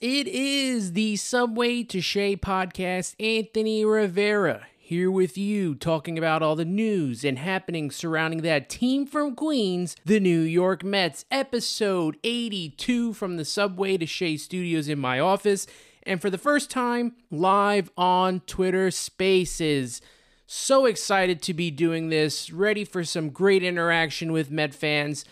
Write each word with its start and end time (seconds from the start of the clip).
It 0.00 0.26
is 0.26 0.92
the 0.92 1.16
Subway 1.16 1.82
to 1.84 2.00
Shea 2.00 2.36
podcast. 2.36 3.14
Anthony 3.20 3.84
Rivera 3.84 4.66
here 4.76 5.10
with 5.10 5.36
you, 5.36 5.74
talking 5.74 6.16
about 6.16 6.42
all 6.42 6.56
the 6.56 6.64
news 6.64 7.24
and 7.24 7.38
happenings 7.38 7.96
surrounding 7.96 8.42
that 8.42 8.68
team 8.68 9.06
from 9.06 9.34
Queens, 9.34 9.96
the 10.04 10.20
New 10.20 10.40
York 10.40 10.84
Mets, 10.84 11.24
episode 11.30 12.16
82 12.22 13.12
from 13.14 13.36
the 13.36 13.44
Subway 13.44 13.96
to 13.96 14.06
Shea 14.06 14.36
studios 14.36 14.88
in 14.88 14.98
my 14.98 15.18
office. 15.18 15.66
And 16.04 16.20
for 16.20 16.30
the 16.30 16.38
first 16.38 16.70
time, 16.70 17.16
live 17.30 17.90
on 17.96 18.40
Twitter 18.40 18.90
Spaces. 18.90 20.00
So 20.46 20.86
excited 20.86 21.42
to 21.42 21.54
be 21.54 21.70
doing 21.70 22.08
this, 22.08 22.52
ready 22.52 22.84
for 22.84 23.02
some 23.02 23.30
great 23.30 23.62
interaction 23.62 24.32
with 24.32 24.50
Met 24.50 24.74
fans. 24.74 25.24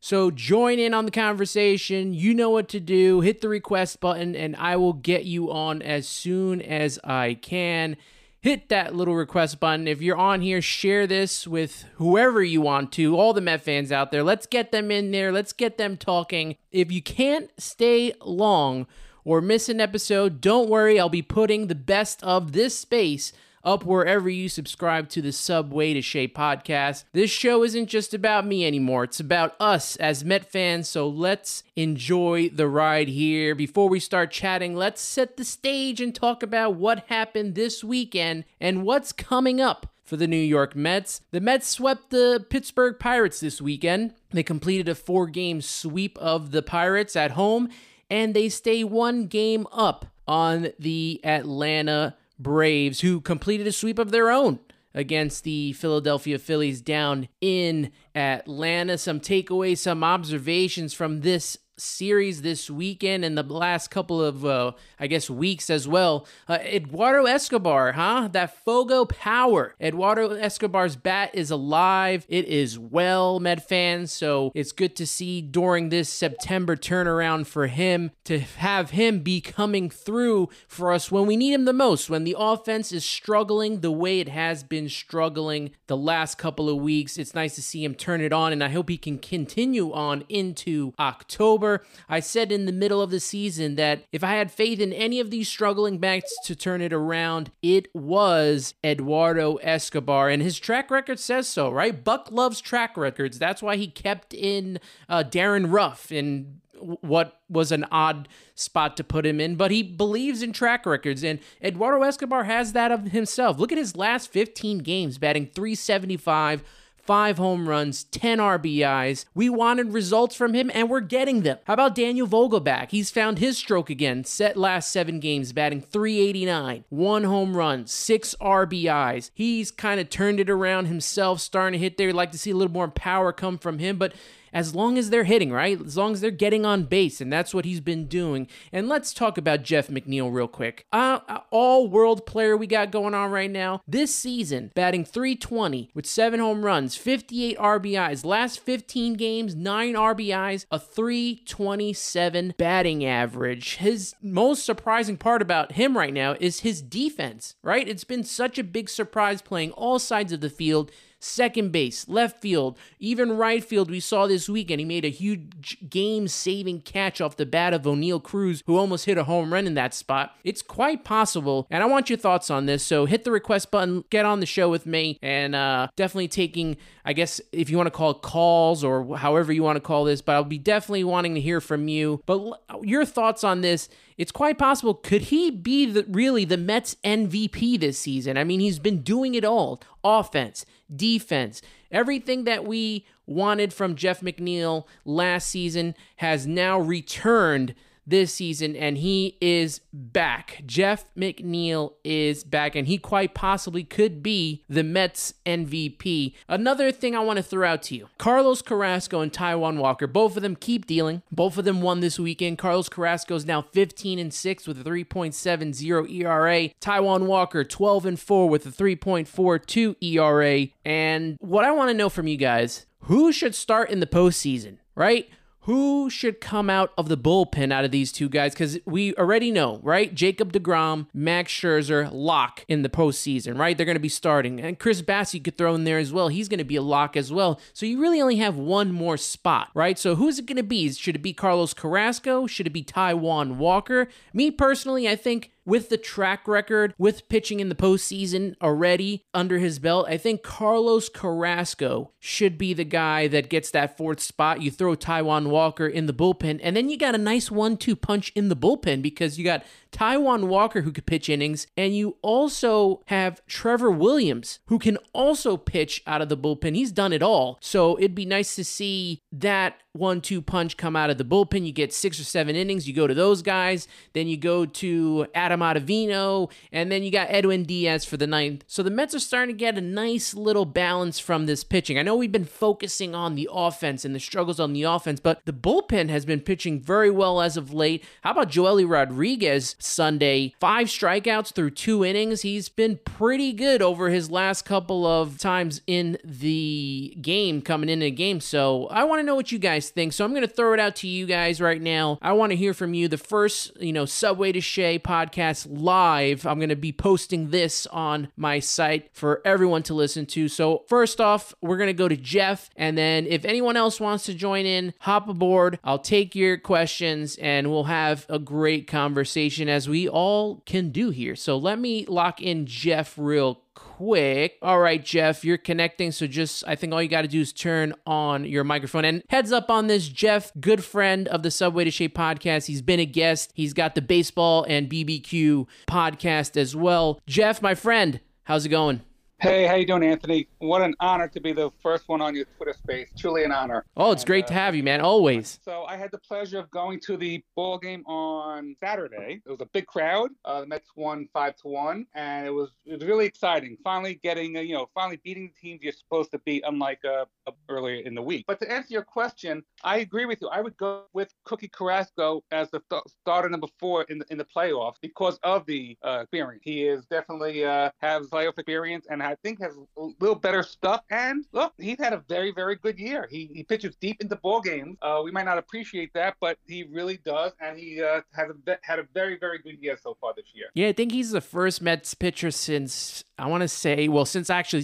So 0.00 0.30
join 0.30 0.78
in 0.78 0.94
on 0.94 1.06
the 1.06 1.10
conversation. 1.10 2.14
You 2.14 2.32
know 2.32 2.50
what 2.50 2.68
to 2.68 2.80
do. 2.80 3.20
Hit 3.20 3.40
the 3.40 3.48
request 3.48 4.00
button, 4.00 4.36
and 4.36 4.54
I 4.56 4.76
will 4.76 4.92
get 4.92 5.24
you 5.24 5.50
on 5.50 5.82
as 5.82 6.08
soon 6.08 6.62
as 6.62 6.98
I 7.02 7.34
can. 7.34 7.96
Hit 8.40 8.68
that 8.68 8.94
little 8.94 9.16
request 9.16 9.58
button. 9.58 9.88
If 9.88 10.00
you're 10.00 10.16
on 10.16 10.40
here, 10.40 10.62
share 10.62 11.08
this 11.08 11.46
with 11.48 11.84
whoever 11.96 12.44
you 12.44 12.60
want 12.60 12.92
to, 12.92 13.16
all 13.16 13.32
the 13.32 13.40
Met 13.40 13.62
fans 13.62 13.90
out 13.90 14.12
there. 14.12 14.22
Let's 14.22 14.46
get 14.46 14.70
them 14.70 14.92
in 14.92 15.10
there. 15.10 15.32
Let's 15.32 15.52
get 15.52 15.76
them 15.76 15.96
talking. 15.96 16.56
If 16.70 16.92
you 16.92 17.02
can't 17.02 17.50
stay 17.58 18.12
long 18.24 18.86
or 19.24 19.40
miss 19.40 19.68
an 19.68 19.80
episode, 19.80 20.40
don't 20.40 20.70
worry. 20.70 21.00
I'll 21.00 21.08
be 21.08 21.22
putting 21.22 21.66
the 21.66 21.74
best 21.74 22.22
of 22.22 22.52
this 22.52 22.78
space 22.78 23.32
up 23.68 23.84
wherever 23.84 24.30
you 24.30 24.48
subscribe 24.48 25.10
to 25.10 25.20
the 25.20 25.30
Subway 25.30 25.92
to 25.92 26.00
Shea 26.00 26.26
podcast. 26.26 27.04
This 27.12 27.30
show 27.30 27.62
isn't 27.62 27.88
just 27.88 28.14
about 28.14 28.46
me 28.46 28.66
anymore, 28.66 29.04
it's 29.04 29.20
about 29.20 29.54
us 29.60 29.94
as 29.96 30.24
Met 30.24 30.50
fans, 30.50 30.88
so 30.88 31.06
let's 31.06 31.62
enjoy 31.76 32.48
the 32.48 32.66
ride 32.66 33.08
here. 33.08 33.54
Before 33.54 33.90
we 33.90 34.00
start 34.00 34.30
chatting, 34.30 34.74
let's 34.74 35.02
set 35.02 35.36
the 35.36 35.44
stage 35.44 36.00
and 36.00 36.14
talk 36.14 36.42
about 36.42 36.76
what 36.76 37.04
happened 37.08 37.54
this 37.54 37.84
weekend 37.84 38.46
and 38.58 38.84
what's 38.84 39.12
coming 39.12 39.60
up 39.60 39.92
for 40.02 40.16
the 40.16 40.26
New 40.26 40.36
York 40.36 40.74
Mets. 40.74 41.20
The 41.30 41.40
Mets 41.40 41.68
swept 41.68 42.08
the 42.08 42.46
Pittsburgh 42.48 42.98
Pirates 42.98 43.40
this 43.40 43.60
weekend. 43.60 44.14
They 44.30 44.42
completed 44.42 44.88
a 44.88 44.94
four 44.94 45.26
game 45.26 45.60
sweep 45.60 46.16
of 46.16 46.52
the 46.52 46.62
Pirates 46.62 47.16
at 47.16 47.32
home, 47.32 47.68
and 48.08 48.32
they 48.32 48.48
stay 48.48 48.82
one 48.82 49.26
game 49.26 49.66
up 49.70 50.06
on 50.26 50.68
the 50.78 51.20
Atlanta 51.22 52.16
Braves, 52.38 53.00
who 53.00 53.20
completed 53.20 53.66
a 53.66 53.72
sweep 53.72 53.98
of 53.98 54.10
their 54.10 54.30
own 54.30 54.60
against 54.94 55.44
the 55.44 55.72
Philadelphia 55.74 56.38
Phillies 56.38 56.80
down 56.80 57.28
in 57.40 57.92
Atlanta. 58.14 58.98
Some 58.98 59.20
takeaways, 59.20 59.78
some 59.78 60.02
observations 60.02 60.94
from 60.94 61.20
this 61.20 61.58
series 61.78 62.42
this 62.42 62.70
weekend 62.70 63.24
and 63.24 63.36
the 63.36 63.42
last 63.42 63.88
couple 63.88 64.22
of, 64.22 64.44
uh, 64.44 64.72
I 64.98 65.06
guess, 65.06 65.30
weeks 65.30 65.70
as 65.70 65.86
well. 65.86 66.26
Uh, 66.48 66.58
Eduardo 66.62 67.24
Escobar, 67.26 67.92
huh? 67.92 68.28
That 68.32 68.64
Fogo 68.64 69.04
power. 69.04 69.74
Eduardo 69.80 70.30
Escobar's 70.30 70.96
bat 70.96 71.30
is 71.34 71.50
alive. 71.50 72.26
It 72.28 72.46
is 72.46 72.78
well, 72.78 73.38
Met 73.40 73.68
fans. 73.68 74.12
So 74.12 74.50
it's 74.54 74.72
good 74.72 74.96
to 74.96 75.06
see 75.06 75.40
during 75.40 75.90
this 75.90 76.08
September 76.08 76.76
turnaround 76.76 77.46
for 77.46 77.66
him 77.66 78.10
to 78.24 78.40
have 78.40 78.90
him 78.90 79.20
be 79.20 79.40
coming 79.40 79.90
through 79.90 80.48
for 80.66 80.92
us 80.92 81.10
when 81.10 81.26
we 81.26 81.36
need 81.36 81.52
him 81.52 81.64
the 81.64 81.72
most, 81.72 82.10
when 82.10 82.24
the 82.24 82.36
offense 82.38 82.92
is 82.92 83.04
struggling 83.04 83.80
the 83.80 83.92
way 83.92 84.20
it 84.20 84.28
has 84.28 84.62
been 84.62 84.88
struggling 84.88 85.70
the 85.86 85.96
last 85.96 86.38
couple 86.38 86.68
of 86.68 86.76
weeks. 86.76 87.18
It's 87.18 87.34
nice 87.34 87.54
to 87.54 87.62
see 87.62 87.84
him 87.84 87.94
turn 87.94 88.20
it 88.20 88.32
on, 88.32 88.52
and 88.52 88.62
I 88.62 88.68
hope 88.68 88.88
he 88.88 88.98
can 88.98 89.18
continue 89.18 89.92
on 89.92 90.24
into 90.28 90.92
October. 90.98 91.67
I 92.08 92.20
said 92.20 92.52
in 92.52 92.66
the 92.66 92.72
middle 92.72 93.02
of 93.02 93.10
the 93.10 93.20
season 93.20 93.74
that 93.76 94.04
if 94.12 94.22
I 94.24 94.34
had 94.34 94.50
faith 94.50 94.80
in 94.80 94.92
any 94.92 95.20
of 95.20 95.30
these 95.30 95.48
struggling 95.48 95.98
backs 95.98 96.32
to 96.44 96.54
turn 96.54 96.80
it 96.80 96.92
around, 96.92 97.50
it 97.62 97.94
was 97.94 98.74
Eduardo 98.84 99.56
Escobar. 99.56 100.28
And 100.28 100.42
his 100.42 100.58
track 100.58 100.90
record 100.90 101.18
says 101.18 101.48
so, 101.48 101.70
right? 101.70 102.04
Buck 102.04 102.30
loves 102.30 102.60
track 102.60 102.96
records. 102.96 103.38
That's 103.38 103.62
why 103.62 103.76
he 103.76 103.88
kept 103.88 104.34
in 104.34 104.80
uh, 105.08 105.22
Darin 105.22 105.70
Ruf 105.70 106.10
in 106.12 106.60
what 106.80 107.40
was 107.48 107.72
an 107.72 107.84
odd 107.90 108.28
spot 108.54 108.96
to 108.96 109.04
put 109.04 109.26
him 109.26 109.40
in, 109.40 109.56
but 109.56 109.70
he 109.70 109.82
believes 109.82 110.42
in 110.42 110.52
track 110.52 110.86
records, 110.86 111.24
and 111.24 111.38
Eduardo 111.62 112.02
Escobar 112.02 112.44
has 112.44 112.72
that 112.72 112.92
of 112.92 113.08
himself. 113.08 113.58
Look 113.58 113.72
at 113.72 113.78
his 113.78 113.96
last 113.96 114.30
15 114.30 114.78
games, 114.78 115.18
batting 115.18 115.46
375 115.46 116.62
five 117.08 117.38
home 117.38 117.66
runs, 117.66 118.04
10 118.04 118.36
RBIs. 118.36 119.24
We 119.34 119.48
wanted 119.48 119.94
results 119.94 120.36
from 120.36 120.52
him, 120.52 120.70
and 120.74 120.90
we're 120.90 121.00
getting 121.00 121.40
them. 121.40 121.56
How 121.64 121.72
about 121.72 121.94
Daniel 121.94 122.26
Vogelbach? 122.28 122.90
He's 122.90 123.10
found 123.10 123.38
his 123.38 123.56
stroke 123.56 123.88
again, 123.88 124.24
set 124.24 124.58
last 124.58 124.92
seven 124.92 125.18
games, 125.18 125.54
batting 125.54 125.80
389, 125.80 126.84
one 126.90 127.24
home 127.24 127.56
run, 127.56 127.86
six 127.86 128.34
RBIs. 128.42 129.30
He's 129.32 129.70
kind 129.70 129.98
of 129.98 130.10
turned 130.10 130.38
it 130.38 130.50
around 130.50 130.84
himself, 130.84 131.40
starting 131.40 131.80
to 131.80 131.82
hit 131.82 131.96
there. 131.96 132.08
You'd 132.08 132.16
like 132.16 132.32
to 132.32 132.38
see 132.38 132.50
a 132.50 132.56
little 132.56 132.74
more 132.74 132.88
power 132.88 133.32
come 133.32 133.56
from 133.56 133.78
him, 133.78 133.96
but 133.96 134.12
as 134.52 134.74
long 134.74 134.98
as 134.98 135.10
they're 135.10 135.24
hitting, 135.24 135.52
right? 135.52 135.80
As 135.80 135.96
long 135.96 136.12
as 136.12 136.20
they're 136.20 136.30
getting 136.30 136.64
on 136.64 136.84
base, 136.84 137.20
and 137.20 137.32
that's 137.32 137.54
what 137.54 137.64
he's 137.64 137.80
been 137.80 138.06
doing. 138.06 138.48
And 138.72 138.88
let's 138.88 139.12
talk 139.12 139.38
about 139.38 139.62
Jeff 139.62 139.88
McNeil 139.88 140.32
real 140.32 140.48
quick. 140.48 140.86
Uh, 140.92 141.20
uh 141.28 141.38
all 141.50 141.88
world 141.88 142.26
player 142.26 142.56
we 142.56 142.66
got 142.66 142.90
going 142.90 143.14
on 143.14 143.30
right 143.30 143.50
now. 143.50 143.82
This 143.86 144.14
season, 144.14 144.70
batting 144.74 145.04
320 145.04 145.90
with 145.94 146.06
seven 146.06 146.40
home 146.40 146.64
runs, 146.64 146.96
58 146.96 147.58
RBIs. 147.58 148.24
Last 148.24 148.60
15 148.60 149.14
games, 149.14 149.54
nine 149.54 149.94
RBIs, 149.94 150.66
a 150.70 150.78
327 150.78 152.54
batting 152.56 153.04
average. 153.04 153.76
His 153.76 154.14
most 154.22 154.64
surprising 154.64 155.16
part 155.16 155.42
about 155.42 155.72
him 155.72 155.96
right 155.96 156.12
now 156.12 156.36
is 156.40 156.60
his 156.60 156.82
defense, 156.82 157.54
right? 157.62 157.88
It's 157.88 158.04
been 158.04 158.24
such 158.24 158.58
a 158.58 158.64
big 158.64 158.88
surprise 158.88 159.42
playing 159.42 159.72
all 159.72 159.98
sides 159.98 160.32
of 160.32 160.40
the 160.40 160.50
field 160.50 160.90
second 161.20 161.72
base, 161.72 162.08
left 162.08 162.40
field, 162.40 162.78
even 162.98 163.36
right 163.36 163.64
field. 163.64 163.90
We 163.90 164.00
saw 164.00 164.26
this 164.26 164.48
weekend. 164.48 164.80
He 164.80 164.86
made 164.86 165.04
a 165.04 165.10
huge 165.10 165.78
game 165.88 166.28
saving 166.28 166.82
catch 166.82 167.20
off 167.20 167.36
the 167.36 167.46
bat 167.46 167.74
of 167.74 167.82
Oneil 167.82 168.22
Cruz, 168.22 168.62
who 168.66 168.76
almost 168.76 169.04
hit 169.04 169.18
a 169.18 169.24
home 169.24 169.52
run 169.52 169.66
in 169.66 169.74
that 169.74 169.94
spot. 169.94 170.34
It's 170.44 170.62
quite 170.62 171.04
possible, 171.04 171.66
and 171.70 171.82
I 171.82 171.86
want 171.86 172.10
your 172.10 172.18
thoughts 172.18 172.50
on 172.50 172.66
this. 172.66 172.82
So 172.82 173.06
hit 173.06 173.24
the 173.24 173.30
request 173.30 173.70
button, 173.70 174.04
get 174.10 174.24
on 174.24 174.40
the 174.40 174.46
show 174.46 174.68
with 174.68 174.86
me, 174.86 175.18
and 175.22 175.54
uh, 175.54 175.88
definitely 175.96 176.28
taking, 176.28 176.76
I 177.08 177.14
guess, 177.14 177.40
if 177.52 177.70
you 177.70 177.78
want 177.78 177.86
to 177.86 177.90
call 177.90 178.10
it 178.10 178.20
calls 178.20 178.84
or 178.84 179.16
however 179.16 179.50
you 179.50 179.62
want 179.62 179.76
to 179.76 179.80
call 179.80 180.04
this, 180.04 180.20
but 180.20 180.34
I'll 180.34 180.44
be 180.44 180.58
definitely 180.58 181.04
wanting 181.04 181.34
to 181.36 181.40
hear 181.40 181.58
from 181.58 181.88
you. 181.88 182.22
But 182.26 182.62
your 182.82 183.06
thoughts 183.06 183.42
on 183.42 183.62
this 183.62 183.88
it's 184.18 184.30
quite 184.32 184.58
possible. 184.58 184.92
Could 184.94 185.22
he 185.22 185.50
be 185.50 185.86
the, 185.86 186.04
really 186.06 186.44
the 186.44 186.58
Mets 186.58 186.96
MVP 187.04 187.80
this 187.80 187.98
season? 187.98 188.36
I 188.36 188.44
mean, 188.44 188.60
he's 188.60 188.78
been 188.80 189.00
doing 189.02 189.34
it 189.34 189.44
all 189.44 189.80
offense, 190.04 190.66
defense, 190.94 191.62
everything 191.90 192.44
that 192.44 192.66
we 192.66 193.06
wanted 193.26 193.72
from 193.72 193.94
Jeff 193.94 194.20
McNeil 194.20 194.84
last 195.04 195.48
season 195.48 195.94
has 196.16 196.46
now 196.46 196.78
returned 196.78 197.74
this 198.08 198.34
season, 198.34 198.74
and 198.74 198.98
he 198.98 199.36
is 199.40 199.80
back. 199.92 200.62
Jeff 200.66 201.04
McNeil 201.14 201.94
is 202.04 202.44
back, 202.44 202.74
and 202.74 202.88
he 202.88 202.98
quite 202.98 203.34
possibly 203.34 203.84
could 203.84 204.22
be 204.22 204.64
the 204.68 204.82
Mets 204.82 205.34
MVP. 205.44 206.34
Another 206.48 206.90
thing 206.90 207.14
I 207.14 207.20
want 207.20 207.36
to 207.36 207.42
throw 207.42 207.68
out 207.68 207.82
to 207.84 207.94
you 207.94 208.08
Carlos 208.18 208.62
Carrasco 208.62 209.20
and 209.20 209.32
Taijuan 209.32 209.76
Walker, 209.78 210.06
both 210.06 210.36
of 210.36 210.42
them 210.42 210.56
keep 210.56 210.86
dealing. 210.86 211.22
Both 211.30 211.58
of 211.58 211.64
them 211.64 211.82
won 211.82 212.00
this 212.00 212.18
weekend. 212.18 212.58
Carlos 212.58 212.88
Carrasco 212.88 213.34
is 213.34 213.46
now 213.46 213.62
15 213.62 214.18
and 214.18 214.32
6 214.32 214.66
with 214.66 214.80
a 214.80 214.84
3.70 214.84 216.10
ERA. 216.10 216.68
Taijuan 216.80 217.26
Walker 217.26 217.64
12 217.64 218.06
and 218.06 218.20
4 218.20 218.48
with 218.48 218.66
a 218.66 218.70
3.42 218.70 219.96
ERA. 220.02 220.68
And 220.84 221.36
what 221.40 221.64
I 221.64 221.70
want 221.70 221.90
to 221.90 221.94
know 221.94 222.08
from 222.08 222.26
you 222.26 222.36
guys 222.36 222.86
who 223.02 223.32
should 223.32 223.54
start 223.54 223.90
in 223.90 224.00
the 224.00 224.06
postseason, 224.06 224.78
right? 224.94 225.28
Who 225.62 226.08
should 226.08 226.40
come 226.40 226.70
out 226.70 226.92
of 226.96 227.08
the 227.08 227.18
bullpen 227.18 227.72
out 227.72 227.84
of 227.84 227.90
these 227.90 228.10
two 228.10 228.28
guys? 228.28 228.54
Because 228.54 228.78
we 228.86 229.14
already 229.16 229.50
know, 229.50 229.80
right? 229.82 230.14
Jacob 230.14 230.52
DeGrom, 230.52 231.08
Max 231.12 231.52
Scherzer, 231.52 232.08
lock 232.10 232.64
in 232.68 232.82
the 232.82 232.88
postseason, 232.88 233.58
right? 233.58 233.76
They're 233.76 233.84
going 233.84 233.96
to 233.96 234.00
be 234.00 234.08
starting. 234.08 234.60
And 234.60 234.78
Chris 234.78 235.02
Bassitt, 235.02 235.44
could 235.44 235.58
throw 235.58 235.74
in 235.74 235.84
there 235.84 235.98
as 235.98 236.12
well. 236.12 236.28
He's 236.28 236.48
going 236.48 236.58
to 236.58 236.64
be 236.64 236.76
a 236.76 236.82
lock 236.82 237.16
as 237.16 237.30
well. 237.30 237.60
So 237.74 237.84
you 237.84 238.00
really 238.00 238.20
only 238.20 238.36
have 238.36 238.56
one 238.56 238.92
more 238.92 239.16
spot, 239.18 239.68
right? 239.74 239.98
So 239.98 240.14
who's 240.14 240.38
it 240.38 240.46
going 240.46 240.56
to 240.56 240.62
be? 240.62 240.90
Should 240.92 241.16
it 241.16 241.22
be 241.22 241.34
Carlos 241.34 241.74
Carrasco? 241.74 242.46
Should 242.46 242.66
it 242.66 242.72
be 242.72 242.84
Taijuan 242.84 243.56
Walker? 243.56 244.08
Me 244.32 244.50
personally, 244.50 245.06
I 245.06 245.16
think 245.16 245.52
with 245.68 245.90
the 245.90 245.98
track 245.98 246.48
record, 246.48 246.94
with 246.96 247.28
pitching 247.28 247.60
in 247.60 247.68
the 247.68 247.74
postseason 247.74 248.54
already 248.62 249.26
under 249.34 249.58
his 249.58 249.78
belt, 249.78 250.06
I 250.08 250.16
think 250.16 250.42
Carlos 250.42 251.10
Carrasco 251.10 252.12
should 252.18 252.56
be 252.56 252.72
the 252.72 252.84
guy 252.84 253.28
that 253.28 253.50
gets 253.50 253.70
that 253.72 253.98
fourth 253.98 254.20
spot. 254.20 254.62
You 254.62 254.70
throw 254.70 254.96
Taijuan 254.96 255.48
Walker 255.48 255.86
in 255.86 256.06
the 256.06 256.14
bullpen, 256.14 256.58
and 256.62 256.74
then 256.74 256.88
you 256.88 256.96
got 256.96 257.14
a 257.14 257.18
nice 257.18 257.50
one 257.50 257.76
two 257.76 257.94
punch 257.94 258.32
in 258.34 258.48
the 258.48 258.56
bullpen 258.56 259.02
because 259.02 259.38
you 259.38 259.44
got 259.44 259.62
Taijuan 259.92 260.48
Walker 260.48 260.82
who 260.82 260.92
could 260.92 261.06
pitch 261.06 261.28
innings, 261.28 261.66
and 261.76 261.94
you 261.94 262.16
also 262.22 263.02
have 263.06 263.44
Trevor 263.46 263.90
Williams 263.90 264.60
who 264.66 264.78
can 264.78 264.98
also 265.12 265.56
pitch 265.56 266.02
out 266.06 266.22
of 266.22 266.28
the 266.28 266.36
bullpen. 266.36 266.74
He's 266.74 266.92
done 266.92 267.12
it 267.12 267.22
all. 267.22 267.58
So 267.60 267.98
it'd 267.98 268.14
be 268.14 268.26
nice 268.26 268.54
to 268.56 268.64
see 268.64 269.20
that 269.32 269.76
one 269.92 270.20
two 270.20 270.40
punch 270.40 270.76
come 270.76 270.94
out 270.94 271.10
of 271.10 271.18
the 271.18 271.24
bullpen. 271.24 271.66
You 271.66 271.72
get 271.72 271.92
six 271.92 272.20
or 272.20 272.24
seven 272.24 272.54
innings, 272.54 272.86
you 272.86 272.94
go 272.94 273.06
to 273.06 273.14
those 273.14 273.42
guys, 273.42 273.88
then 274.12 274.28
you 274.28 274.36
go 274.36 274.64
to 274.64 275.26
Adam 275.34 275.60
Ottavino, 275.60 276.50
and 276.70 276.92
then 276.92 277.02
you 277.02 277.10
got 277.10 277.30
Edwin 277.30 277.64
Diaz 277.64 278.04
for 278.04 278.16
the 278.16 278.26
ninth. 278.26 278.64
So 278.66 278.82
the 278.82 278.90
Mets 278.90 279.14
are 279.14 279.18
starting 279.18 279.54
to 279.56 279.58
get 279.58 279.76
a 279.76 279.80
nice 279.80 280.34
little 280.34 280.64
balance 280.64 281.18
from 281.18 281.46
this 281.46 281.64
pitching. 281.64 281.98
I 281.98 282.02
know 282.02 282.14
we've 282.14 282.30
been 282.30 282.44
focusing 282.44 283.14
on 283.14 283.34
the 283.34 283.48
offense 283.50 284.04
and 284.04 284.14
the 284.14 284.20
struggles 284.20 284.60
on 284.60 284.72
the 284.72 284.84
offense, 284.84 285.20
but 285.20 285.40
the 285.44 285.52
bullpen 285.52 286.08
has 286.10 286.24
been 286.24 286.40
pitching 286.40 286.80
very 286.80 287.10
well 287.10 287.40
as 287.40 287.56
of 287.56 287.72
late. 287.72 288.04
How 288.22 288.30
about 288.32 288.50
Joely 288.50 288.88
Rodriguez 288.88 289.74
Sunday? 289.88 290.54
Five 290.60 290.88
strikeouts 290.88 291.52
through 291.52 291.70
two 291.70 292.04
innings. 292.04 292.42
He's 292.42 292.68
been 292.68 292.98
pretty 293.04 293.52
good 293.52 293.82
over 293.82 294.10
his 294.10 294.30
last 294.30 294.64
couple 294.64 295.06
of 295.06 295.38
times 295.38 295.80
in 295.86 296.18
the 296.24 297.16
game, 297.20 297.62
coming 297.62 297.88
into 297.88 298.04
the 298.04 298.10
game. 298.10 298.40
So 298.40 298.86
I 298.88 299.04
want 299.04 299.20
to 299.20 299.24
know 299.24 299.34
what 299.34 299.52
you 299.52 299.58
guys 299.58 299.90
think. 299.90 300.12
So 300.12 300.24
I'm 300.24 300.32
going 300.32 300.46
to 300.46 300.52
throw 300.52 300.72
it 300.72 300.80
out 300.80 300.96
to 300.96 301.08
you 301.08 301.26
guys 301.26 301.60
right 301.60 301.80
now. 301.80 302.18
I 302.22 302.32
want 302.32 302.50
to 302.50 302.56
hear 302.56 302.74
from 302.74 302.94
you. 302.94 303.08
The 303.08 303.18
first, 303.18 303.80
you 303.80 303.92
know, 303.92 304.04
Subway 304.04 304.52
to 304.52 304.60
Shea 304.60 304.98
podcast 304.98 305.66
live. 305.68 306.46
I'm 306.46 306.58
going 306.58 306.68
to 306.68 306.76
be 306.76 306.92
posting 306.92 307.50
this 307.50 307.86
on 307.86 308.28
my 308.36 308.58
site 308.58 309.10
for 309.12 309.40
everyone 309.44 309.82
to 309.84 309.94
listen 309.94 310.26
to. 310.26 310.48
So 310.48 310.84
first 310.88 311.20
off, 311.20 311.54
we're 311.60 311.76
going 311.76 311.88
to 311.88 311.92
go 311.92 312.08
to 312.08 312.16
Jeff. 312.16 312.70
And 312.76 312.96
then 312.96 313.26
if 313.26 313.44
anyone 313.44 313.76
else 313.76 314.00
wants 314.00 314.24
to 314.24 314.34
join 314.34 314.66
in, 314.66 314.94
hop 315.00 315.28
aboard. 315.28 315.78
I'll 315.84 315.98
take 315.98 316.34
your 316.34 316.58
questions 316.58 317.36
and 317.36 317.70
we'll 317.70 317.84
have 317.84 318.26
a 318.28 318.38
great 318.38 318.86
conversation 318.86 319.67
as 319.68 319.88
we 319.88 320.08
all 320.08 320.62
can 320.66 320.90
do 320.90 321.10
here. 321.10 321.36
So 321.36 321.56
let 321.56 321.78
me 321.78 322.06
lock 322.06 322.40
in 322.40 322.66
Jeff 322.66 323.14
real 323.16 323.62
quick. 323.74 324.58
All 324.62 324.80
right, 324.80 325.04
Jeff, 325.04 325.44
you're 325.44 325.58
connecting. 325.58 326.12
So 326.12 326.26
just, 326.26 326.64
I 326.66 326.74
think 326.74 326.92
all 326.92 327.02
you 327.02 327.08
got 327.08 327.22
to 327.22 327.28
do 327.28 327.40
is 327.40 327.52
turn 327.52 327.94
on 328.06 328.44
your 328.44 328.64
microphone. 328.64 329.04
And 329.04 329.22
heads 329.28 329.52
up 329.52 329.70
on 329.70 329.86
this, 329.86 330.08
Jeff, 330.08 330.52
good 330.60 330.84
friend 330.84 331.28
of 331.28 331.42
the 331.42 331.50
Subway 331.50 331.84
to 331.84 331.90
Shea 331.90 332.08
podcast. 332.08 332.66
He's 332.66 332.82
been 332.82 333.00
a 333.00 333.06
guest. 333.06 333.52
He's 333.54 333.72
got 333.72 333.94
the 333.94 334.02
baseball 334.02 334.64
and 334.68 334.88
BBQ 334.88 335.66
podcast 335.86 336.56
as 336.56 336.74
well. 336.74 337.20
Jeff, 337.26 337.62
my 337.62 337.74
friend, 337.74 338.20
how's 338.44 338.66
it 338.66 338.70
going? 338.70 339.02
Hey, 339.40 339.68
how 339.68 339.76
you 339.76 339.86
doing, 339.86 340.02
Anthony? 340.02 340.48
What 340.58 340.82
an 340.82 340.96
honor 340.98 341.28
to 341.28 341.40
be 341.40 341.52
the 341.52 341.70
first 341.80 342.08
one 342.08 342.20
on 342.20 342.34
your 342.34 342.44
Twitter 342.56 342.72
space. 342.72 343.08
Truly 343.16 343.44
an 343.44 343.52
honor. 343.52 343.84
Oh, 343.96 344.10
it's 344.10 344.22
and, 344.22 344.26
great 344.26 344.46
uh, 344.46 344.48
to 344.48 344.54
have 344.54 344.74
you, 344.74 344.82
man. 344.82 345.00
Always. 345.00 345.60
So 345.64 345.84
I 345.84 345.96
had 345.96 346.10
the 346.10 346.18
pleasure 346.18 346.58
of 346.58 346.68
going 346.72 346.98
to 347.06 347.16
the 347.16 347.40
ball 347.54 347.78
game 347.78 348.04
on 348.06 348.74
Saturday. 348.80 349.40
It 349.46 349.48
was 349.48 349.60
a 349.60 349.66
big 349.66 349.86
crowd. 349.86 350.30
Uh, 350.44 350.62
the 350.62 350.66
Mets 350.66 350.90
won 350.96 351.28
five 351.32 351.54
to 351.58 351.68
one, 351.68 352.04
and 352.16 352.48
it 352.48 352.50
was 352.50 352.70
it 352.84 352.94
was 352.94 353.04
really 353.04 353.26
exciting. 353.26 353.76
Finally 353.84 354.18
getting, 354.24 354.56
uh, 354.56 354.60
you 354.60 354.74
know, 354.74 354.88
finally 354.92 355.20
beating 355.22 355.52
the 355.54 355.68
teams 355.68 355.84
you're 355.84 355.92
supposed 355.92 356.32
to 356.32 356.40
beat, 356.40 356.64
unlike 356.66 356.98
uh, 357.04 357.24
earlier 357.68 358.02
in 358.02 358.16
the 358.16 358.22
week. 358.22 358.44
But 358.48 358.58
to 358.62 358.68
answer 358.68 358.88
your 358.92 359.04
question, 359.04 359.62
I 359.84 359.98
agree 359.98 360.26
with 360.26 360.40
you. 360.42 360.48
I 360.48 360.60
would 360.60 360.76
go 360.76 361.04
with 361.12 361.32
Cookie 361.44 361.68
Carrasco 361.68 362.42
as 362.50 362.72
the 362.72 362.82
th- 362.90 363.02
starter 363.22 363.48
number 363.48 363.68
four 363.78 364.02
in 364.08 364.18
the, 364.18 364.24
in 364.30 364.38
the 364.38 364.46
playoffs 364.46 364.96
because 365.00 365.38
of 365.44 365.64
the 365.66 365.96
uh, 366.04 366.22
experience. 366.22 366.62
He 366.64 366.88
is 366.88 367.06
definitely 367.06 367.64
uh, 367.64 367.90
has 367.98 368.26
playoff 368.26 368.58
experience 368.58 369.06
and 369.08 369.27
I 369.28 369.34
think 369.42 369.60
has 369.60 369.76
a 369.76 370.00
little 370.20 370.36
better 370.36 370.62
stuff. 370.62 371.02
And 371.10 371.44
look, 371.52 371.74
he's 371.78 371.98
had 371.98 372.14
a 372.14 372.22
very, 372.28 372.50
very 372.50 372.76
good 372.76 372.98
year. 372.98 373.28
He, 373.30 373.50
he 373.52 373.62
pitches 373.62 373.94
deep 373.96 374.20
into 374.20 374.36
ball 374.36 374.60
games. 374.60 374.96
Uh, 375.02 375.20
we 375.22 375.30
might 375.30 375.44
not 375.44 375.58
appreciate 375.58 376.12
that, 376.14 376.36
but 376.40 376.56
he 376.66 376.84
really 376.90 377.18
does. 377.24 377.52
And 377.60 377.78
he 377.78 378.02
uh, 378.02 378.22
has 378.32 378.48
a, 378.50 378.78
had 378.82 378.98
a 378.98 379.04
very, 379.12 379.38
very 379.38 379.58
good 379.58 379.76
year 379.80 379.98
so 380.02 380.16
far 380.20 380.32
this 380.34 380.46
year. 380.54 380.68
Yeah, 380.74 380.88
I 380.88 380.92
think 380.92 381.12
he's 381.12 381.30
the 381.30 381.42
first 381.42 381.82
Mets 381.82 382.14
pitcher 382.14 382.50
since, 382.50 383.22
I 383.38 383.46
want 383.48 383.60
to 383.62 383.68
say, 383.68 384.08
well, 384.08 384.24
since 384.24 384.48
actually 384.48 384.82